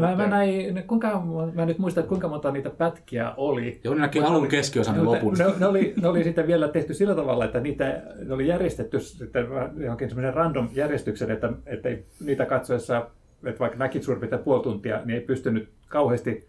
Mä, 0.00 0.16
mä, 0.16 0.26
näin, 0.26 0.74
ne- 0.74 0.82
kuinka, 0.82 1.22
mä 1.54 1.62
en 1.62 1.68
nyt 1.68 1.78
muista, 1.78 2.00
että 2.00 2.08
kuinka 2.08 2.28
monta 2.28 2.50
niitä 2.50 2.70
pätkiä 2.70 3.34
oli. 3.36 3.80
Jouni 3.84 4.00
näki 4.00 4.18
Mutta 4.18 4.30
alun 4.30 4.40
oli- 4.42 4.48
keskiosan 4.50 4.94
ja 4.96 5.02
ne, 5.02 5.08
lopun. 5.08 5.34
ne, 5.38 5.44
ne, 5.60 5.66
oli, 5.66 5.94
ne 6.02 6.08
oli 6.08 6.24
sitten 6.24 6.46
vielä 6.46 6.68
tehty 6.68 6.94
sillä 6.94 7.14
tavalla, 7.14 7.44
että 7.44 7.60
niitä 7.60 8.02
ne 8.26 8.34
oli 8.34 8.46
järjestetty 8.46 9.00
sitten 9.00 9.46
johonkin 9.76 10.08
semmoisen 10.08 10.34
random 10.34 10.68
järjestyksen, 10.72 11.30
että, 11.30 11.52
että 11.66 11.88
ei 11.88 12.04
niitä 12.24 12.46
katsoessa, 12.46 13.10
että 13.46 13.60
vaikka 13.60 13.78
näki 13.78 14.02
suurin 14.02 14.20
piirtein 14.20 14.42
puoli 14.42 14.62
tuntia, 14.62 15.00
niin 15.04 15.18
ei 15.18 15.26
pystynyt 15.26 15.72
kauheasti 15.88 16.48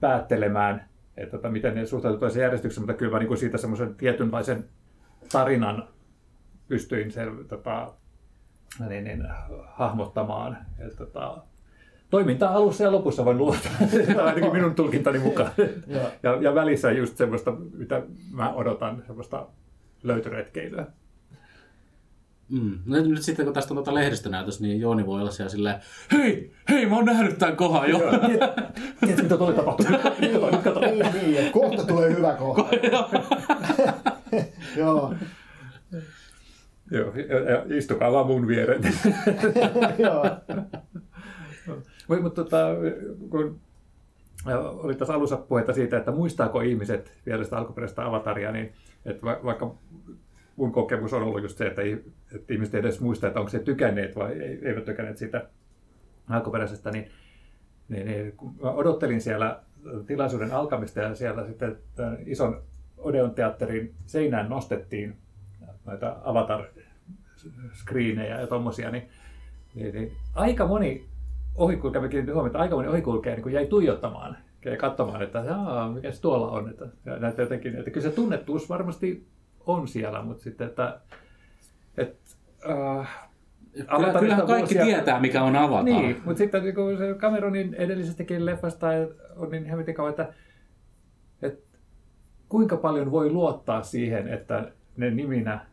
päättelemään, 0.00 0.88
että 1.16 1.36
tota, 1.36 1.50
miten 1.50 1.74
ne 1.74 1.86
suhtautuivat 1.86 2.20
toiseen 2.20 2.42
järjestykseen, 2.42 2.82
mutta 2.82 2.98
kyllä 2.98 3.12
mä 3.12 3.18
niin 3.18 3.36
siitä 3.36 3.58
semmoisen 3.58 3.94
tietynlaisen 3.94 4.64
tarinan 5.32 5.88
pystyin 6.68 7.10
sen, 7.10 7.30
tota, 7.48 7.92
niin, 8.88 9.04
niin, 9.04 9.24
hahmottamaan. 9.66 10.56
Että, 10.78 10.96
tota, 10.96 11.38
toiminta 12.10 12.48
alussa 12.48 12.84
ja 12.84 12.92
lopussa 12.92 13.24
voin 13.24 13.38
luottaa. 13.38 13.72
Ainakin 14.24 14.52
minun 14.52 14.74
tulkintani 14.74 15.18
mukaan. 15.18 15.50
Ja, 16.22 16.38
ja 16.40 16.54
välissä 16.54 16.90
just 16.90 17.16
semmoista, 17.16 17.52
mitä 17.74 18.02
mä 18.32 18.54
odotan, 18.54 19.02
semmoista 19.06 19.46
löytöretkeilyä. 20.02 20.86
Mm. 22.52 22.78
Nyt, 22.86 23.06
nyt 23.06 23.22
sitten 23.22 23.44
kun 23.44 23.54
tästä 23.54 23.74
on 23.74 23.76
tuota 23.76 23.94
lehdistönäytös, 23.94 24.60
niin 24.60 24.80
Jooni 24.80 25.06
voi 25.06 25.20
olla 25.20 25.30
siellä 25.30 25.50
silleen, 25.50 25.80
hei, 26.12 26.52
hei, 26.68 26.86
mä 26.86 26.96
oon 26.96 27.04
nähnyt 27.04 27.38
tämän 27.38 27.56
kohan 27.56 27.90
jo. 27.90 27.98
Tiedätkö, 29.00 29.22
mitä 29.22 29.36
tuolle 29.36 29.54
tapahtui? 29.54 29.86
Nyt 30.20 30.32
kato, 30.32 30.50
nyt 30.50 30.62
kato. 30.62 30.80
Niin, 30.80 31.06
niin, 31.22 31.52
kohta 31.52 31.84
tulee 31.86 32.16
hyvä 32.16 32.34
kohta. 32.34 32.76
Joo, 34.76 35.14
Joo, 36.90 37.12
ja, 37.14 37.50
ja 37.50 37.76
istukaa 37.78 38.12
vaan 38.12 38.26
mun 38.26 38.46
viereen. 38.46 38.82
joo. 39.98 40.24
Mutta 42.08 42.22
mut, 42.22 42.34
tota, 42.34 42.66
kun 43.30 43.60
ä, 44.48 44.58
oli 44.58 44.94
tässä 44.94 45.14
alussa 45.14 45.36
puhetta 45.36 45.72
siitä, 45.72 45.96
että 45.96 46.10
muistaako 46.10 46.60
ihmiset 46.60 47.12
vielä 47.26 47.44
sitä 47.44 47.56
alkuperäistä 47.56 48.06
avataria, 48.06 48.52
niin 48.52 48.72
että 49.04 49.26
va, 49.26 49.40
vaikka 49.44 49.74
mun 50.62 50.72
kokemus 50.72 51.12
on 51.12 51.22
ollut 51.22 51.42
just 51.42 51.58
se, 51.58 51.66
että, 51.66 51.82
ei- 51.82 52.04
että 52.34 52.52
ihmiset 52.52 52.74
ei 52.74 52.80
edes 52.80 53.00
muista, 53.00 53.26
että 53.26 53.40
onko 53.40 53.50
se 53.50 53.58
tykänneet 53.58 54.16
vai 54.16 54.32
ei- 54.32 54.58
eivät 54.62 54.84
tykänneet 54.84 55.18
siitä 55.18 55.46
alkuperäisestä, 56.28 56.90
niin, 56.90 57.10
niin, 57.88 58.06
niin 58.06 58.32
kun 58.36 58.54
mä 58.62 58.70
odottelin 58.70 59.20
siellä 59.20 59.60
tilaisuuden 60.06 60.52
alkamista 60.52 61.00
ja 61.00 61.14
siellä 61.14 61.46
sitten 61.46 61.76
ison 62.26 62.62
Odeon 62.98 63.34
teatterin 63.34 63.94
seinään 64.06 64.48
nostettiin 64.48 65.16
näitä 65.86 66.16
avatar-skriinejä 66.24 68.40
ja 68.40 68.46
tommosia, 68.46 68.90
niin, 68.90 69.08
niin, 69.74 69.94
niin 69.94 70.12
aika 70.34 70.66
moni 70.66 71.04
ohikulkija, 71.54 72.02
mä 72.02 72.08
kiinnitin 72.08 72.56
aika 72.56 72.76
moni 72.76 72.88
ohikulkija 72.88 73.36
niin 73.36 73.52
jäi 73.52 73.66
tuijottamaan 73.66 74.36
ja 74.64 74.76
katsomaan, 74.76 75.22
että 75.22 75.44
mikä 75.94 76.12
se 76.12 76.20
tuolla 76.20 76.50
on. 76.50 76.70
Että, 76.70 76.86
ja 77.04 77.18
näyttää 77.18 77.42
jotenkin, 77.42 77.76
että 77.76 77.90
kyllä 77.90 78.08
se 78.08 78.14
tunnettuus 78.14 78.68
varmasti 78.68 79.26
on 79.66 79.88
siellä, 79.88 80.22
mutta 80.22 80.42
sitten, 80.42 80.66
että, 80.66 81.00
että 81.96 82.30
äh, 82.70 83.28
Kyllä, 83.96 84.18
kyllähän 84.20 84.46
kaikki 84.46 84.74
vuosia- 84.74 84.84
tietää, 84.84 85.20
mikä 85.20 85.42
on 85.42 85.56
Avatar. 85.56 85.84
niin, 85.84 86.22
mutta 86.24 86.38
sitten 86.38 86.62
niin 86.64 86.74
kun 86.74 86.98
se 86.98 87.14
Cameronin 87.18 87.74
edellisestäkin 87.74 88.46
leffasta 88.46 88.86
on 89.36 89.50
niin 89.50 89.64
hemmetin 89.64 89.94
kauan, 89.94 90.10
että, 90.10 90.32
että 91.42 91.78
kuinka 92.48 92.76
paljon 92.76 93.10
voi 93.10 93.30
luottaa 93.30 93.82
siihen, 93.82 94.28
että 94.28 94.72
ne 94.96 95.10
niminä 95.10 95.66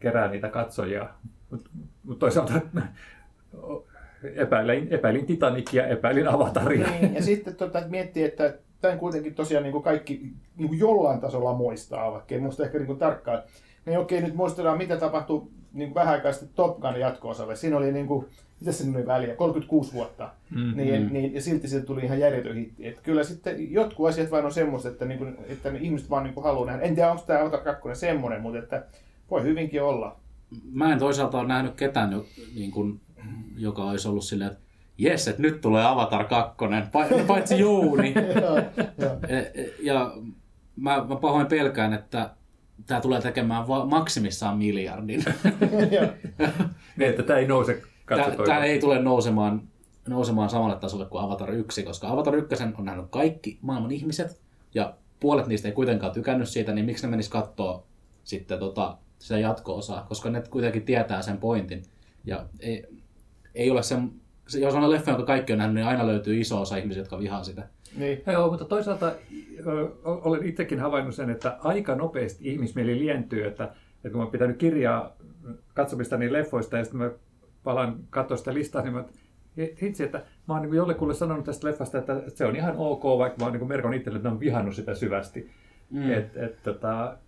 kerää 0.00 0.28
niitä 0.30 0.48
katsojia. 0.48 1.08
Mutta 1.50 1.70
mut 2.04 2.18
toisaalta 2.18 2.52
epäilin, 4.34 4.88
epäilin 4.90 5.26
Titanicia, 5.26 5.86
epäilin 5.86 6.28
Avataria. 6.28 6.88
Niin, 6.90 7.14
ja 7.14 7.22
sitten 7.22 7.56
tota, 7.56 7.82
miettii, 7.88 8.24
että 8.24 8.54
tämän 8.80 8.98
kuitenkin 8.98 9.34
tosiaan 9.34 9.62
niin 9.62 9.72
kuin 9.72 9.84
kaikki 9.84 10.32
niin 10.56 10.68
kuin 10.68 10.78
jollain 10.78 11.20
tasolla 11.20 11.54
muistaa, 11.54 12.12
vaikka 12.12 12.34
ei 12.34 12.40
muista 12.40 12.64
ehkä 12.64 12.78
niin 12.78 12.86
kuin 12.86 12.98
tarkkaan. 12.98 13.42
Niin 13.86 13.98
okei, 13.98 14.20
nyt 14.20 14.34
muistellaan, 14.34 14.78
mitä 14.78 14.96
tapahtui 14.96 15.46
niin 15.72 15.88
kuin 15.88 15.94
vähän 15.94 16.14
aikaa 16.14 16.32
sitten 16.32 16.50
Top 16.54 16.80
Gun 16.80 17.00
jatko-osalle. 17.00 17.56
Siinä 17.56 17.76
oli, 17.76 17.92
niin 17.92 18.06
kuin, 18.06 18.26
mitä 18.60 18.72
siinä 18.72 18.98
oli 18.98 19.06
väliä, 19.06 19.36
36 19.36 19.92
vuotta. 19.92 20.30
Mm. 20.50 20.76
Niin, 20.76 21.12
niin, 21.12 21.34
ja 21.34 21.42
silti 21.42 21.68
siitä 21.68 21.86
tuli 21.86 22.04
ihan 22.04 22.20
järjetön 22.20 22.56
hitti. 22.56 22.86
Et 22.86 23.00
kyllä 23.00 23.24
sitten 23.24 23.72
jotkut 23.72 24.08
asiat 24.08 24.30
vain 24.30 24.44
on 24.44 24.52
semmoista, 24.52 24.88
että, 24.88 25.04
niin 25.04 25.18
kuin, 25.18 25.36
että 25.48 25.70
ne 25.70 25.78
ihmiset 25.78 26.10
vaan 26.10 26.24
niin 26.24 26.34
kuin 26.34 26.44
haluaa 26.44 26.66
nähdä. 26.66 26.82
En 26.82 26.94
tiedä, 26.94 27.10
onko 27.10 27.24
tämä 27.26 27.40
Avatar 27.40 27.60
2 27.60 27.82
semmoinen, 27.94 28.42
mutta 28.42 28.58
että 28.58 28.84
voi 29.30 29.42
hyvinkin 29.42 29.82
olla. 29.82 30.16
Mä 30.72 30.92
en 30.92 30.98
toisaalta 30.98 31.38
ole 31.38 31.48
nähnyt 31.48 31.74
ketään, 31.74 32.22
niin 32.54 32.70
kuin, 32.70 33.00
joka 33.56 33.84
olisi 33.84 34.08
ollut 34.08 34.24
silleen, 34.24 34.52
että 34.52 34.65
jes, 34.98 35.28
että 35.28 35.42
nyt 35.42 35.60
tulee 35.60 35.86
Avatar 35.86 36.24
2, 36.24 36.56
pa- 36.64 37.24
paitsi 37.26 37.58
Jouni. 37.58 38.14
Joo. 38.40 38.58
E- 39.28 39.38
e- 39.38 39.74
ja 39.82 40.12
mä, 40.76 41.04
mä 41.08 41.16
pahoin 41.16 41.46
pelkään, 41.46 41.92
että 41.92 42.30
tämä 42.86 43.00
tulee 43.00 43.20
tekemään 43.20 43.68
va- 43.68 43.86
maksimissaan 43.86 44.58
miljardin. 44.58 45.24
Niin, 46.96 47.10
että 47.10 47.22
tämä 47.22 47.38
ei 47.38 47.46
nouse 47.46 47.82
Tämä 48.46 48.64
ei 48.64 48.80
tule 48.80 49.02
nousemaan, 49.02 49.62
nousemaan 50.08 50.50
samalle 50.50 50.76
tasolle 50.76 51.06
kuin 51.06 51.24
Avatar 51.24 51.50
1, 51.50 51.82
koska 51.82 52.08
Avatar 52.08 52.34
1 52.34 52.54
on 52.78 52.84
nähnyt 52.84 53.06
kaikki 53.10 53.58
maailman 53.62 53.92
ihmiset, 53.92 54.40
ja 54.74 54.94
puolet 55.20 55.46
niistä 55.46 55.68
ei 55.68 55.74
kuitenkaan 55.74 56.12
tykännyt 56.12 56.48
siitä, 56.48 56.72
niin 56.72 56.84
miksi 56.84 57.06
ne 57.06 57.10
menis 57.10 57.28
katsoa 57.28 57.86
sitten 58.24 58.58
tota, 58.58 58.96
sitä 59.18 59.38
jatko-osaa, 59.38 60.06
koska 60.08 60.30
ne 60.30 60.42
kuitenkin 60.50 60.82
tietää 60.82 61.22
sen 61.22 61.38
pointin. 61.38 61.82
Ja 62.24 62.46
ei, 62.60 62.86
ei 63.54 63.70
ole 63.70 63.82
sen, 63.82 64.12
se, 64.46 64.60
jos 64.60 64.74
on 64.74 64.90
leffa, 64.90 65.10
jonka 65.10 65.26
kaikki 65.26 65.52
on 65.52 65.58
nähnyt, 65.58 65.74
niin 65.74 65.86
aina 65.86 66.06
löytyy 66.06 66.40
iso 66.40 66.60
osa 66.60 66.76
ihmisiä, 66.76 67.00
jotka 67.00 67.18
vihaa 67.18 67.44
sitä. 67.44 67.68
Niin. 67.96 68.22
Joo, 68.32 68.50
mutta 68.50 68.64
toisaalta 68.64 69.12
ö, 69.66 69.88
olen 70.04 70.44
itsekin 70.44 70.80
havainnut 70.80 71.14
sen, 71.14 71.30
että 71.30 71.56
aika 71.60 71.94
nopeasti 71.94 72.50
ihmismieli 72.50 72.98
lientyy, 72.98 73.46
että, 73.46 73.64
että 73.64 74.10
kun 74.10 74.16
mä 74.16 74.22
oon 74.22 74.32
pitänyt 74.32 74.56
kirjaa 74.56 75.16
katsomistani 75.74 76.32
leffoista 76.32 76.76
ja 76.76 76.84
sitten 76.84 77.00
mä 77.00 77.10
palaan 77.64 77.96
katsoa 78.10 78.36
sitä 78.36 78.54
listaa, 78.54 78.82
niin 78.82 78.94
mä 78.94 79.04
hitsi, 79.82 80.04
että 80.04 80.22
mä 80.48 80.54
oon 80.54 80.62
niin 80.62 80.74
jollekulle 80.74 81.14
sanonut 81.14 81.44
tästä 81.44 81.68
leffasta, 81.68 81.98
että 81.98 82.22
se 82.26 82.44
on 82.46 82.56
ihan 82.56 82.74
ok, 82.76 83.04
vaikka 83.04 83.38
mä 83.38 83.44
oon 83.44 83.58
niin 83.58 83.68
merkon 83.68 83.94
itselle, 83.94 84.16
että 84.16 84.28
mä 84.28 84.32
oon 84.32 84.40
vihannut 84.40 84.74
sitä 84.74 84.94
syvästi. 84.94 85.50
Mm. 85.90 86.02
Mm. 86.02 86.12
Et, 86.12 86.36
et, 86.36 86.62
tota, 86.62 87.18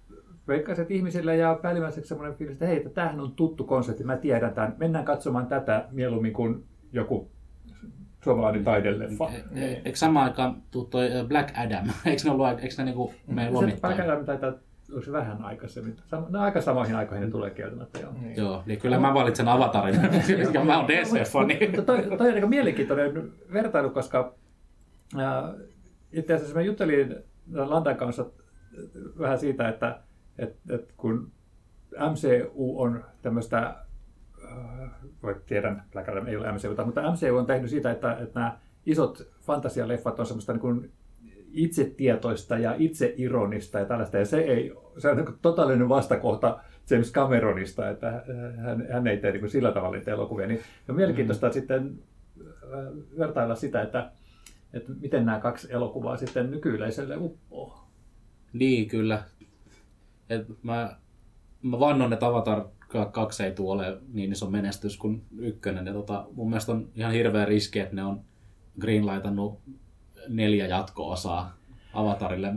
veikkaisin, 0.48 0.82
että 0.82 0.94
ihmisille 0.94 1.36
jää 1.36 1.54
päällimmäiseksi 1.54 2.08
semmoinen 2.08 2.36
fiilis, 2.36 2.52
että 2.52 2.66
hei, 2.66 2.76
että 2.76 2.90
tämähän 2.90 3.20
on 3.20 3.32
tuttu 3.32 3.64
konsepti, 3.64 4.04
mä 4.04 4.16
tiedän 4.16 4.54
tämän, 4.54 4.74
mennään 4.78 5.04
katsomaan 5.04 5.46
tätä 5.46 5.88
mieluummin 5.90 6.32
kuin 6.32 6.64
joku 6.92 7.30
suomalainen 8.24 8.64
taideleffa. 8.64 9.30
E- 9.30 9.64
e- 9.64 9.82
Eikö 9.84 9.98
samaan 9.98 10.24
aikaan 10.26 10.62
tuu 10.70 10.84
toi 10.84 11.12
ö, 11.12 11.24
Black 11.24 11.58
Adam? 11.58 11.86
Eikö 12.06 12.22
ne 12.24 12.30
ollut, 12.30 12.46
eikö 12.48 12.74
ne 12.78 12.84
niinku 12.84 13.14
mene 13.26 13.48
Se 13.48 13.54
lomittain? 13.54 13.96
Black 13.96 14.26
taitaa 14.26 14.52
onko 14.92 15.04
se 15.04 15.12
vähän 15.12 15.44
aikaisemmin. 15.44 15.96
Sam- 15.96 16.26
no, 16.28 16.40
aika 16.40 16.60
samoihin 16.60 16.96
aikoihin 16.96 17.24
ne 17.24 17.30
tulee 17.30 17.50
kieltämättä. 17.50 17.98
Joo. 17.98 18.12
Joo, 18.36 18.62
niin 18.66 18.78
kyllä 18.80 18.98
mä 18.98 19.14
valitsen 19.14 19.48
Avatarin, 19.48 19.94
ja 20.54 20.64
mä 20.64 20.78
oon 20.78 20.88
DC-fani. 20.88 21.58
Mutta 21.66 21.82
toi, 21.82 22.02
toi 22.18 22.28
on 22.28 22.34
aika 22.34 22.46
mielenkiintoinen 22.46 23.32
vertailu, 23.52 23.90
koska 23.90 24.34
ää, 25.16 25.54
itse 26.12 26.34
asiassa 26.34 26.54
mä 26.54 26.62
juttelin 26.62 27.16
Lantan 27.52 27.96
kanssa 27.96 28.26
vähän 29.18 29.38
siitä, 29.38 29.68
että 29.68 30.00
et, 30.38 30.56
et 30.70 30.92
kun 30.96 31.30
MCU 32.10 32.80
on 32.80 33.04
tämmöistä, 33.22 33.76
äh, 34.52 34.90
voi 35.22 35.40
tiedän, 35.46 35.82
Black 35.92 36.08
Adam 36.08 36.26
ei 36.26 36.36
ole 36.36 36.52
MCU, 36.52 36.84
mutta 36.84 37.12
MCU 37.12 37.36
on 37.36 37.46
tehnyt 37.46 37.70
siitä, 37.70 37.90
että, 37.90 38.12
että 38.12 38.40
nämä 38.40 38.58
isot 38.86 39.28
fantasialeffat 39.40 40.20
on 40.20 40.26
semmoista 40.26 40.52
niin 40.52 40.60
kuin 40.60 40.92
itsetietoista 41.52 42.58
ja 42.58 42.74
itseironista 42.78 43.78
ja 43.78 43.84
tällaista, 43.84 44.18
ja 44.18 44.24
se, 44.24 44.38
ei, 44.38 44.72
se 44.98 45.10
on 45.10 45.16
niin 45.16 45.38
totaalinen 45.42 45.88
vastakohta 45.88 46.60
James 46.90 47.12
Cameronista, 47.12 47.90
että 47.90 48.24
hän, 48.56 48.86
hän 48.92 49.06
ei 49.06 49.16
tee 49.16 49.32
niin 49.32 49.40
kuin 49.40 49.50
sillä 49.50 49.72
tavalla 49.72 49.96
niitä 49.96 50.10
elokuvia. 50.10 50.46
Niin 50.46 50.60
on 50.88 50.96
mielenkiintoista 50.96 51.46
mm. 51.46 51.52
sitten 51.52 51.98
äh, 52.40 52.78
vertailla 53.18 53.54
sitä, 53.54 53.82
että, 53.82 54.10
että 54.72 54.92
miten 55.00 55.26
nämä 55.26 55.40
kaksi 55.40 55.72
elokuvaa 55.72 56.16
sitten 56.16 56.50
nykyyleisölle 56.50 57.16
uppoo. 57.16 57.88
Niin, 58.52 58.88
kyllä. 58.88 59.22
Et 60.30 60.46
mä, 60.62 60.96
mä 61.62 61.80
vannon, 61.80 62.12
että 62.12 62.26
Avatar 62.26 62.64
2 63.12 63.44
ei 63.44 63.52
tule 63.52 63.98
niin 64.12 64.32
iso 64.32 64.50
menestys 64.50 64.96
kuin 64.96 65.22
ykkönen. 65.38 65.86
Ja 65.86 65.92
tota, 65.92 66.24
mun 66.34 66.48
mielestä 66.48 66.72
on 66.72 66.88
ihan 66.96 67.12
hirveä 67.12 67.44
riski, 67.44 67.78
että 67.78 67.94
ne 67.94 68.04
on 68.04 68.20
greenlightannut 68.80 69.58
neljä 70.28 70.66
jatko-osaa 70.66 71.56
Avatarille. 71.92 72.54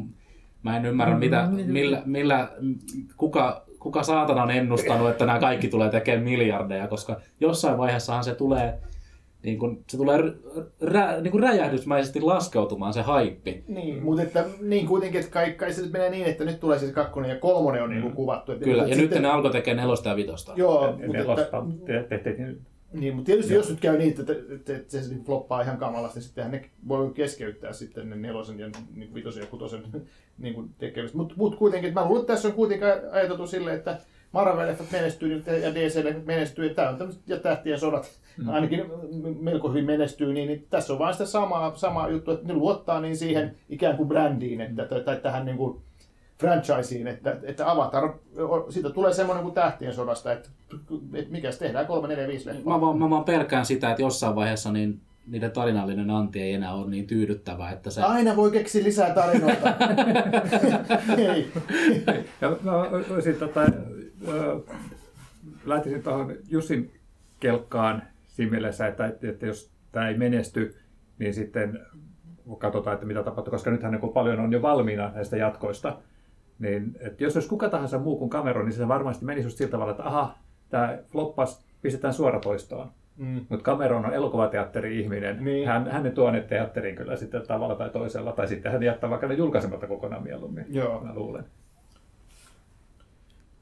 Mä 0.63 0.78
en 0.78 0.86
ymmärrä, 0.86 1.17
mitä, 1.17 1.48
millä, 1.65 2.02
millä, 2.06 2.52
kuka, 3.17 3.65
kuka 3.80 4.04
saatana 4.04 4.44
on 4.44 4.52
ennustanut, 4.52 5.10
että 5.10 5.26
nämä 5.26 5.39
kaikki 5.39 5.67
tulee 5.67 5.89
tekemään 5.89 6.24
miljardeja, 6.24 6.88
koska 6.88 7.22
jossain 7.39 7.78
vaiheessahan 7.78 8.24
se 8.24 8.36
tulee, 8.36 8.80
niin 9.43 9.60
kun, 9.60 9.84
se 9.88 9.97
tulee 9.97 10.19
rä, 10.82 11.21
niin 11.21 11.32
kun 11.32 11.43
räjähdysmäisesti 11.43 12.21
laskeutumaan 12.21 12.93
se 12.93 13.01
haippi. 13.01 13.63
Niin, 13.67 14.04
mutta 14.04 14.21
että, 14.21 14.45
niin 14.62 14.88
kuitenkin, 14.88 15.19
että 15.19 15.32
kai, 15.32 15.51
kai 15.51 15.73
se 15.73 15.89
menee 15.91 16.10
niin, 16.10 16.25
että 16.25 16.43
nyt 16.43 16.60
tulee 16.60 16.80
siis 16.80 16.91
kakkonen 16.91 17.30
ja 17.30 17.39
kolmonen 17.39 17.84
on 17.84 17.89
mm. 17.89 17.93
niin 17.93 18.01
kuin 18.01 18.15
kuvattu. 18.15 18.51
Että, 18.51 18.63
Kyllä, 18.63 18.84
että 18.84 18.95
ja 18.95 19.01
nyt 19.01 19.12
ne 19.12 19.27
alkoi 19.27 19.51
tekemään 19.51 19.84
nelosta 19.84 20.10
ja 20.10 20.15
vitosta. 20.15 20.54
Joo, 20.56 20.86
Ja 20.86 20.91
mutta, 20.91 21.17
nelosta 21.17 21.63
että, 21.88 22.10
tehtiin 22.10 22.62
niin, 22.93 23.15
mutta 23.15 23.25
tietysti 23.25 23.54
jos 23.54 23.69
nyt 23.69 23.80
käy 23.80 23.97
niin, 23.97 24.15
että, 24.19 24.34
että, 24.56 24.75
että 24.75 24.91
se 24.91 25.04
sitten 25.04 25.23
floppaa 25.23 25.62
ihan 25.62 25.77
kamalasti, 25.77 26.19
niin 26.19 26.23
sittenhän 26.23 26.51
ne 26.51 26.69
voi 26.88 27.12
keskeyttää 27.13 27.73
sitten 27.73 28.10
ne 28.10 28.15
nelosen 28.15 28.60
ja 28.60 28.65
niin 28.65 29.08
kuin 29.08 29.13
vitosen 29.13 29.41
ja 29.41 29.47
kutosen 29.47 29.84
niin 30.38 30.54
kuin 30.54 30.69
tekemistä. 30.77 31.17
Mutta 31.17 31.34
mut 31.38 31.56
kuitenkin, 31.56 31.93
mä 31.93 32.06
luulen, 32.06 32.21
että 32.21 32.34
tässä 32.34 32.47
on 32.47 32.54
kuitenkin 32.54 32.88
ajateltu 33.12 33.47
silleen, 33.47 33.77
että 33.77 33.99
Marvel-leffat 34.34 34.91
menestyy 34.91 35.44
ja 35.63 35.74
DC-leffat 35.74 36.26
menestyy, 36.26 36.67
ja, 36.67 36.94
tämmöset, 36.94 37.22
ja 37.28 37.39
tähtien 37.39 37.80
sodat 37.80 38.20
ainakin 38.48 38.86
melko 39.39 39.70
hyvin 39.70 39.86
menestyy, 39.86 40.34
niin, 40.34 40.48
niin 40.48 40.67
tässä 40.70 40.94
on 40.94 41.00
vain 41.00 41.13
sitä 41.13 41.26
samaa, 41.26 41.76
samaa 41.76 42.10
juttua, 42.10 42.34
että 42.34 42.48
ne 42.48 42.54
luottaa 42.54 43.02
niin 43.02 43.17
siihen 43.17 43.56
ikään 43.70 43.98
kuin 43.98 44.10
brändiin, 44.10 44.62
että, 44.62 44.86
tai, 44.86 45.02
tai 45.02 45.17
tähän 45.17 45.46
niin 45.46 45.58
kuin 45.58 45.82
franchiseen, 46.39 47.08
että, 47.08 47.38
että 47.44 47.72
Avatar, 47.72 48.13
siitä 48.70 48.89
tulee 48.89 49.13
semmoinen 49.13 49.44
kuin 49.44 49.56
tähtien 49.56 49.94
sodasta, 49.94 50.32
että, 50.32 50.50
että 51.13 51.32
mikäs 51.32 51.58
tehdään, 51.58 51.88
kolme, 51.88 52.08
neljä, 52.08 52.28
viisi 52.28 52.50
leffaa. 52.50 52.74
Mä 52.74 52.82
vaan, 52.82 52.98
mä 52.98 53.10
vaan 53.10 53.24
pelkään 53.24 53.65
sitä, 53.65 53.89
että 53.89 54.02
jossain 54.02 54.36
vaiheessa 54.36 54.72
niin 54.72 55.02
niiden 55.28 55.52
tarinallinen 55.52 56.10
anti 56.10 56.41
ei 56.41 56.54
enää 56.54 56.74
ole 56.74 56.89
niin 56.89 57.08
tyydyttävä, 57.08 57.70
että 57.70 57.89
se... 57.89 58.02
Aina 58.02 58.36
voi 58.36 58.52
keksiä 58.52 58.84
lisää 58.84 59.13
tarinoita. 59.13 59.74
Ei. 61.17 61.52
Ja 62.41 62.58
mä 62.62 62.74
olisin 63.13 63.36
tota, 63.36 63.62
ö, 64.28 64.60
lähtisin 65.66 66.04
tuohon 66.04 66.36
Jussin 66.50 66.92
kelkkaan 67.40 68.04
siinä 68.28 68.52
mielessä, 68.52 68.88
että, 68.88 69.06
että, 69.06 69.30
että 69.30 69.46
jos 69.46 69.72
tämä 69.92 70.08
ei 70.08 70.18
menesty, 70.18 70.76
niin 71.20 71.34
sitten 71.34 71.80
katsotaan, 72.58 72.94
että 72.94 73.06
mitä 73.06 73.24
tapahtuu, 73.24 73.52
koska 73.52 73.72
nythän 73.72 73.92
niin 73.92 74.14
paljon 74.14 74.40
on 74.40 74.52
jo 74.52 74.62
valmiina 74.62 75.12
näistä 75.16 75.38
jatkoista. 75.38 75.98
Niin, 76.60 76.96
että 77.00 77.24
jos 77.24 77.36
olisi 77.36 77.50
kuka 77.50 77.70
tahansa 77.70 78.00
muu 78.00 78.18
kuin 78.18 78.30
Cameron, 78.30 78.66
niin 78.66 78.74
se 78.74 78.88
varmasti 78.88 79.26
menisi 79.26 79.48
just 79.48 79.58
sillä 79.58 79.72
tavalla, 79.72 79.92
että 79.92 80.04
aha, 80.04 80.38
tämä 80.70 80.98
floppas, 81.12 81.66
pistetään 81.82 82.14
suoratoistoon. 82.14 82.92
Mm. 83.18 83.46
Mutta 83.50 83.64
Cameron 83.64 84.06
on 84.06 84.14
elokuvateatteri-ihminen. 84.14 85.44
Niin. 85.44 85.68
Hän, 85.68 85.92
hän 85.92 86.04
ne 86.04 86.12
tuo 86.12 86.32
ne 86.32 86.42
teatteriin 86.42 86.96
kyllä 86.96 87.16
sitten 87.16 87.48
tavalla 87.48 87.76
tai 87.76 87.90
toisella, 87.90 88.32
tai 88.32 88.48
sitten 88.48 88.72
hän 88.72 88.84
jättää 88.84 89.10
vaikka 89.10 89.28
ne 89.28 89.34
julkaisematta 89.34 89.88
kokonaan 89.88 90.24
mieluummin, 90.24 90.66
Joo. 90.70 91.02
mä 91.04 91.14
luulen. 91.16 91.46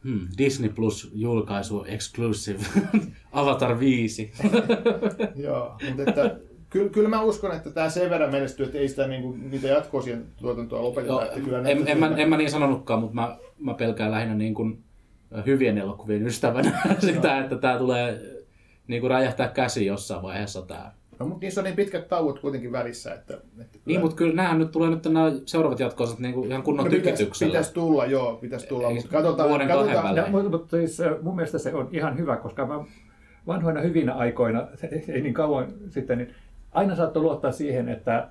Hmm, 0.04 0.28
Disney 0.38 0.70
Plus 0.70 1.12
julkaisu 1.14 1.86
exclusive 1.88 2.60
Avatar 3.32 3.80
5. 3.80 4.32
Joo, 5.36 5.76
mutta 5.88 6.04
että 6.10 6.36
kyllä, 6.70 6.90
kyllä 6.90 7.10
mä 7.10 7.22
uskon, 7.22 7.56
että 7.56 7.72
tämä 7.72 7.90
sen 7.90 8.10
verran 8.10 8.32
menestyy, 8.32 8.66
että 8.66 8.78
ei 8.78 8.88
sitä 8.88 9.08
niinku, 9.08 9.32
niitä 9.32 9.68
jatkoosien 9.68 10.26
tuotantoa 10.38 10.82
lopeteta. 10.82 11.14
Joo, 11.14 11.22
että 11.22 11.40
kyllä 11.40 11.70
en, 11.70 11.88
en, 11.88 12.00
mä, 12.00 12.16
en 12.18 12.30
mä 12.30 12.38
niin 12.38 12.52
sanonutkaan, 12.52 13.00
mutta 13.00 13.16
mä, 13.16 13.38
mä 13.60 13.74
pelkään 13.74 14.12
lähinnä 14.12 14.36
niin 14.36 14.54
kuin 14.54 14.84
hyvien 15.46 15.78
elokuvien 15.78 16.28
ystävänä 16.28 16.82
sitä, 17.00 17.40
että 17.40 17.56
tämä 17.56 17.78
tulee 17.78 18.22
niin 18.88 19.02
kuin 19.02 19.12
räjähtää 19.12 19.48
käsi 19.48 19.86
jossain 19.86 20.22
vaiheessa 20.22 20.62
tämä. 20.62 20.92
No, 21.20 21.26
mutta 21.26 21.42
niissä 21.42 21.62
on 21.62 21.66
niin 21.66 21.76
pitkät 21.76 22.08
tauot 22.08 22.40
kuitenkin 22.40 22.72
välissä, 22.72 23.14
että... 23.14 23.34
että 23.34 23.44
kyllä- 23.72 23.84
Niin, 23.86 24.02
mutta 24.02 24.16
kyllä 24.16 24.34
nämä 24.34 24.56
nyt 24.58 24.72
tulee 24.72 24.90
nyt 24.90 25.06
nämä 25.06 25.32
seuraavat 25.46 25.80
jatkoisat 25.80 26.20
niin 26.20 26.34
kuin 26.34 26.50
ihan 26.52 26.64
kunnon 26.64 26.86
no, 26.86 26.90
pitäisi, 26.92 27.12
tykityksellä. 27.12 27.52
pitäisi 27.52 27.74
tulla, 27.74 28.06
joo, 28.06 28.36
pitäisi 28.36 28.68
tulla, 28.68 28.88
Ei, 28.88 28.94
mutta 28.96 29.10
katsotaan, 29.10 29.50
vuoden 29.50 29.68
kahden 29.68 29.86
katsotaan, 29.86 30.16
välein. 30.16 30.26
Ja, 30.26 30.32
mutta, 30.32 30.50
mutta 30.50 30.78
siis, 30.78 30.98
mun 31.22 31.36
mielestä 31.36 31.58
se 31.58 31.74
on 31.74 31.90
ihan 31.92 32.18
hyvä, 32.18 32.38
koska 32.38 32.66
mä 32.66 32.84
vanhoina 33.48 33.82
hyvinä 33.82 34.14
aikoina, 34.14 34.68
ei 35.08 35.22
niin 35.22 35.34
kauan 35.34 35.68
sitten, 35.90 36.18
niin 36.18 36.36
aina 36.72 36.96
saattoi 36.96 37.24
luottaa 37.24 37.52
siihen, 37.52 37.90
että 37.90 38.28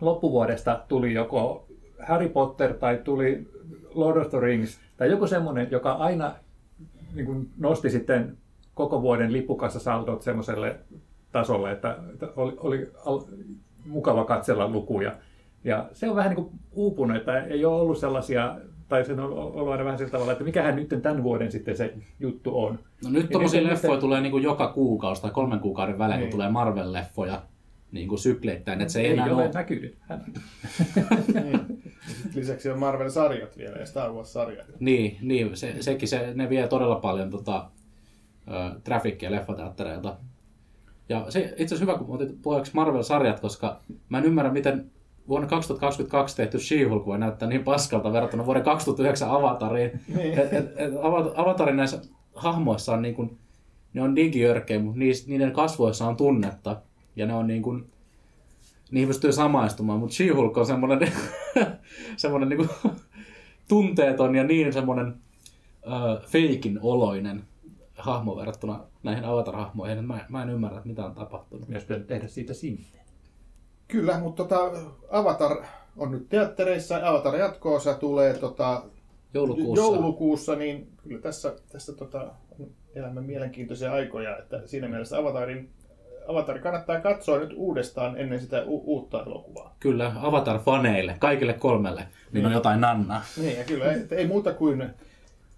loppuvuodesta 0.00 0.80
tuli 0.88 1.14
joko 1.14 1.66
Harry 2.08 2.28
Potter 2.28 2.74
tai 2.74 3.00
tuli 3.04 3.48
Lord 3.94 4.16
of 4.16 4.30
the 4.30 4.40
Rings 4.40 4.80
tai 4.96 5.10
joku 5.10 5.26
semmoinen, 5.26 5.68
joka 5.70 5.92
aina 5.92 6.34
niin 7.14 7.26
kuin 7.26 7.48
nosti 7.58 7.90
sitten 7.90 8.36
koko 8.74 9.02
vuoden 9.02 9.32
lippukassa 9.32 9.92
semmoiselle 10.20 10.76
tasolle, 11.32 11.72
että, 11.72 11.96
että 12.12 12.28
oli, 12.36 12.54
oli 12.58 12.90
al, 13.04 13.20
mukava 13.86 14.24
katsella 14.24 14.68
lukuja. 14.68 15.16
Ja 15.64 15.88
se 15.92 16.08
on 16.10 16.16
vähän 16.16 16.30
niin 16.34 16.44
kuin 16.44 16.58
uupunut, 16.72 17.16
että 17.16 17.40
ei 17.44 17.64
ole 17.64 17.80
ollut 17.80 17.98
sellaisia, 17.98 18.56
tai 18.88 19.04
se 19.04 19.12
on 19.12 19.20
ollut 19.20 19.68
aina 19.72 19.84
vähän 19.84 19.98
sillä 19.98 20.10
tavalla, 20.10 20.32
että 20.32 20.44
mikähän 20.44 20.76
nyt 20.76 20.88
tämän 21.02 21.22
vuoden 21.22 21.52
sitten 21.52 21.76
se 21.76 21.94
juttu 22.20 22.62
on. 22.64 22.78
No 23.04 23.10
nyt 23.10 23.30
nyt- 23.30 23.52
leffoja 23.62 23.92
nyt- 23.92 24.00
tulee 24.00 24.20
niin 24.20 24.30
kuin 24.32 24.42
joka 24.42 24.72
kuukausi 24.72 25.22
tai 25.22 25.30
kolmen 25.30 25.60
kuukauden 25.60 25.98
välein, 25.98 26.20
Niin. 26.20 26.30
kun 26.30 26.40
tulee 26.40 26.50
Marvel-leffoja 26.52 27.38
niin 27.92 28.08
kuin 28.08 28.18
sykleittäin, 28.18 28.80
että 28.80 28.92
se 28.92 29.00
ei, 29.00 29.06
ei 29.06 29.12
enää 29.12 29.24
ole 29.26 29.34
ole... 29.34 29.50
näkynyt. 29.54 29.98
niin. 31.44 31.82
Lisäksi 32.34 32.70
on 32.70 32.78
Marvel-sarjat 32.78 33.56
vielä 33.58 33.76
ja 33.76 33.86
Star 33.86 34.10
Wars-sarjat. 34.12 34.66
Niin, 34.80 35.16
niin 35.22 35.56
se, 35.56 35.74
sekin 35.80 36.08
se, 36.08 36.32
ne 36.34 36.48
vie 36.48 36.68
todella 36.68 36.96
paljon 36.96 37.30
tota, 37.30 37.64
ö, 38.48 38.80
traffickia 38.84 39.30
leffateattereilta. 39.30 40.16
Ja 41.08 41.26
se 41.28 41.40
itse 41.40 41.74
asiassa 41.74 41.92
hyvä, 41.92 41.98
kun 41.98 42.14
otit 42.14 42.42
puheeksi 42.42 42.72
Marvel-sarjat, 42.74 43.40
koska 43.40 43.80
mä 44.08 44.18
en 44.18 44.24
ymmärrä, 44.24 44.52
miten 44.52 44.90
vuonna 45.28 45.48
2022 45.48 46.36
tehty 46.36 46.58
She-Hulk 46.58 47.06
voi 47.06 47.18
näyttää 47.18 47.48
niin 47.48 47.64
paskalta 47.64 48.12
verrattuna 48.12 48.46
vuoden 48.46 48.62
2009 48.62 49.30
Avatariin. 49.30 50.00
Niin. 50.16 50.38
Et, 50.38 50.52
et, 50.52 50.72
et 50.76 50.94
Ava- 50.94 51.32
Avatarin 51.36 51.76
näissä 51.76 52.00
hahmoissa 52.34 52.92
on 52.92 53.02
niin 53.02 53.14
kuin, 53.14 53.38
ne 53.94 54.02
on 54.02 54.16
digijörkkejä, 54.16 54.80
mutta 54.80 54.98
niiden 55.26 55.52
kasvoissa 55.52 56.06
on 56.06 56.16
tunnetta. 56.16 56.82
Ja 57.16 57.26
ne 57.26 57.34
on 57.34 57.46
niin 57.46 57.62
kuin, 57.62 57.90
niihin 58.90 59.08
pystyy 59.08 59.32
samaistumaan, 59.32 60.00
mutta 60.00 60.14
She-Hulk 60.14 60.58
on 60.58 60.66
semmoinen, 60.66 61.12
semmoinen 62.16 62.48
niin 62.48 62.56
kuin, 62.56 62.70
tunteeton 63.68 64.34
ja 64.34 64.44
niin 64.44 64.72
semmoinen 64.72 65.14
äh, 65.86 66.28
feikin 66.28 66.78
oloinen 66.82 67.44
hahmo 67.98 68.36
verrattuna 68.36 68.80
näihin 69.06 69.24
Avatar-hahmoihin. 69.24 70.04
Mä, 70.04 70.24
mä 70.28 70.42
en 70.42 70.50
ymmärrä, 70.50 70.76
että 70.76 70.88
mitä 70.88 71.04
on 71.04 71.14
tapahtunut. 71.14 71.68
Myös 71.68 71.82
pitänyt 71.84 72.06
tehdä 72.06 72.28
siitä 72.28 72.54
sinne. 72.54 72.84
Kyllä, 73.88 74.18
mutta 74.18 74.44
tota, 74.44 74.70
Avatar 75.10 75.56
on 75.96 76.10
nyt 76.10 76.28
teattereissa, 76.28 77.00
Avatar 77.02 77.36
jatkoosa 77.36 77.94
tulee 77.94 78.34
tota, 78.34 78.82
Joulukuussa. 79.34 79.84
joulukuussa, 79.84 80.54
niin 80.54 80.88
kyllä 81.08 81.20
tässä, 81.20 81.54
tässä 81.72 81.92
tota, 81.92 82.30
on 82.60 82.66
elämän 82.94 83.24
mielenkiintoisia 83.24 83.92
aikoja, 83.92 84.38
että 84.38 84.62
siinä 84.66 84.88
mielessä 84.88 85.18
Avatarin, 85.18 85.70
Avatar 86.28 86.58
kannattaa 86.58 87.00
katsoa 87.00 87.38
nyt 87.38 87.52
uudestaan 87.56 88.16
ennen 88.18 88.40
sitä 88.40 88.62
u- 88.66 88.82
uutta 88.86 89.22
elokuvaa. 89.22 89.76
Kyllä, 89.80 90.12
Avatar-faneille, 90.22 91.16
kaikille 91.18 91.52
kolmelle, 91.52 92.06
niin 92.32 92.46
on 92.46 92.52
jotain 92.52 92.80
nannaa. 92.80 93.22
Niin, 93.36 93.58
ja 93.58 93.64
kyllä 93.64 93.92
ei, 93.92 94.06
ei 94.10 94.26
muuta 94.26 94.52
kuin 94.54 94.90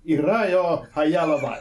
Irajo 0.04 0.84
Hayalava. 0.90 1.56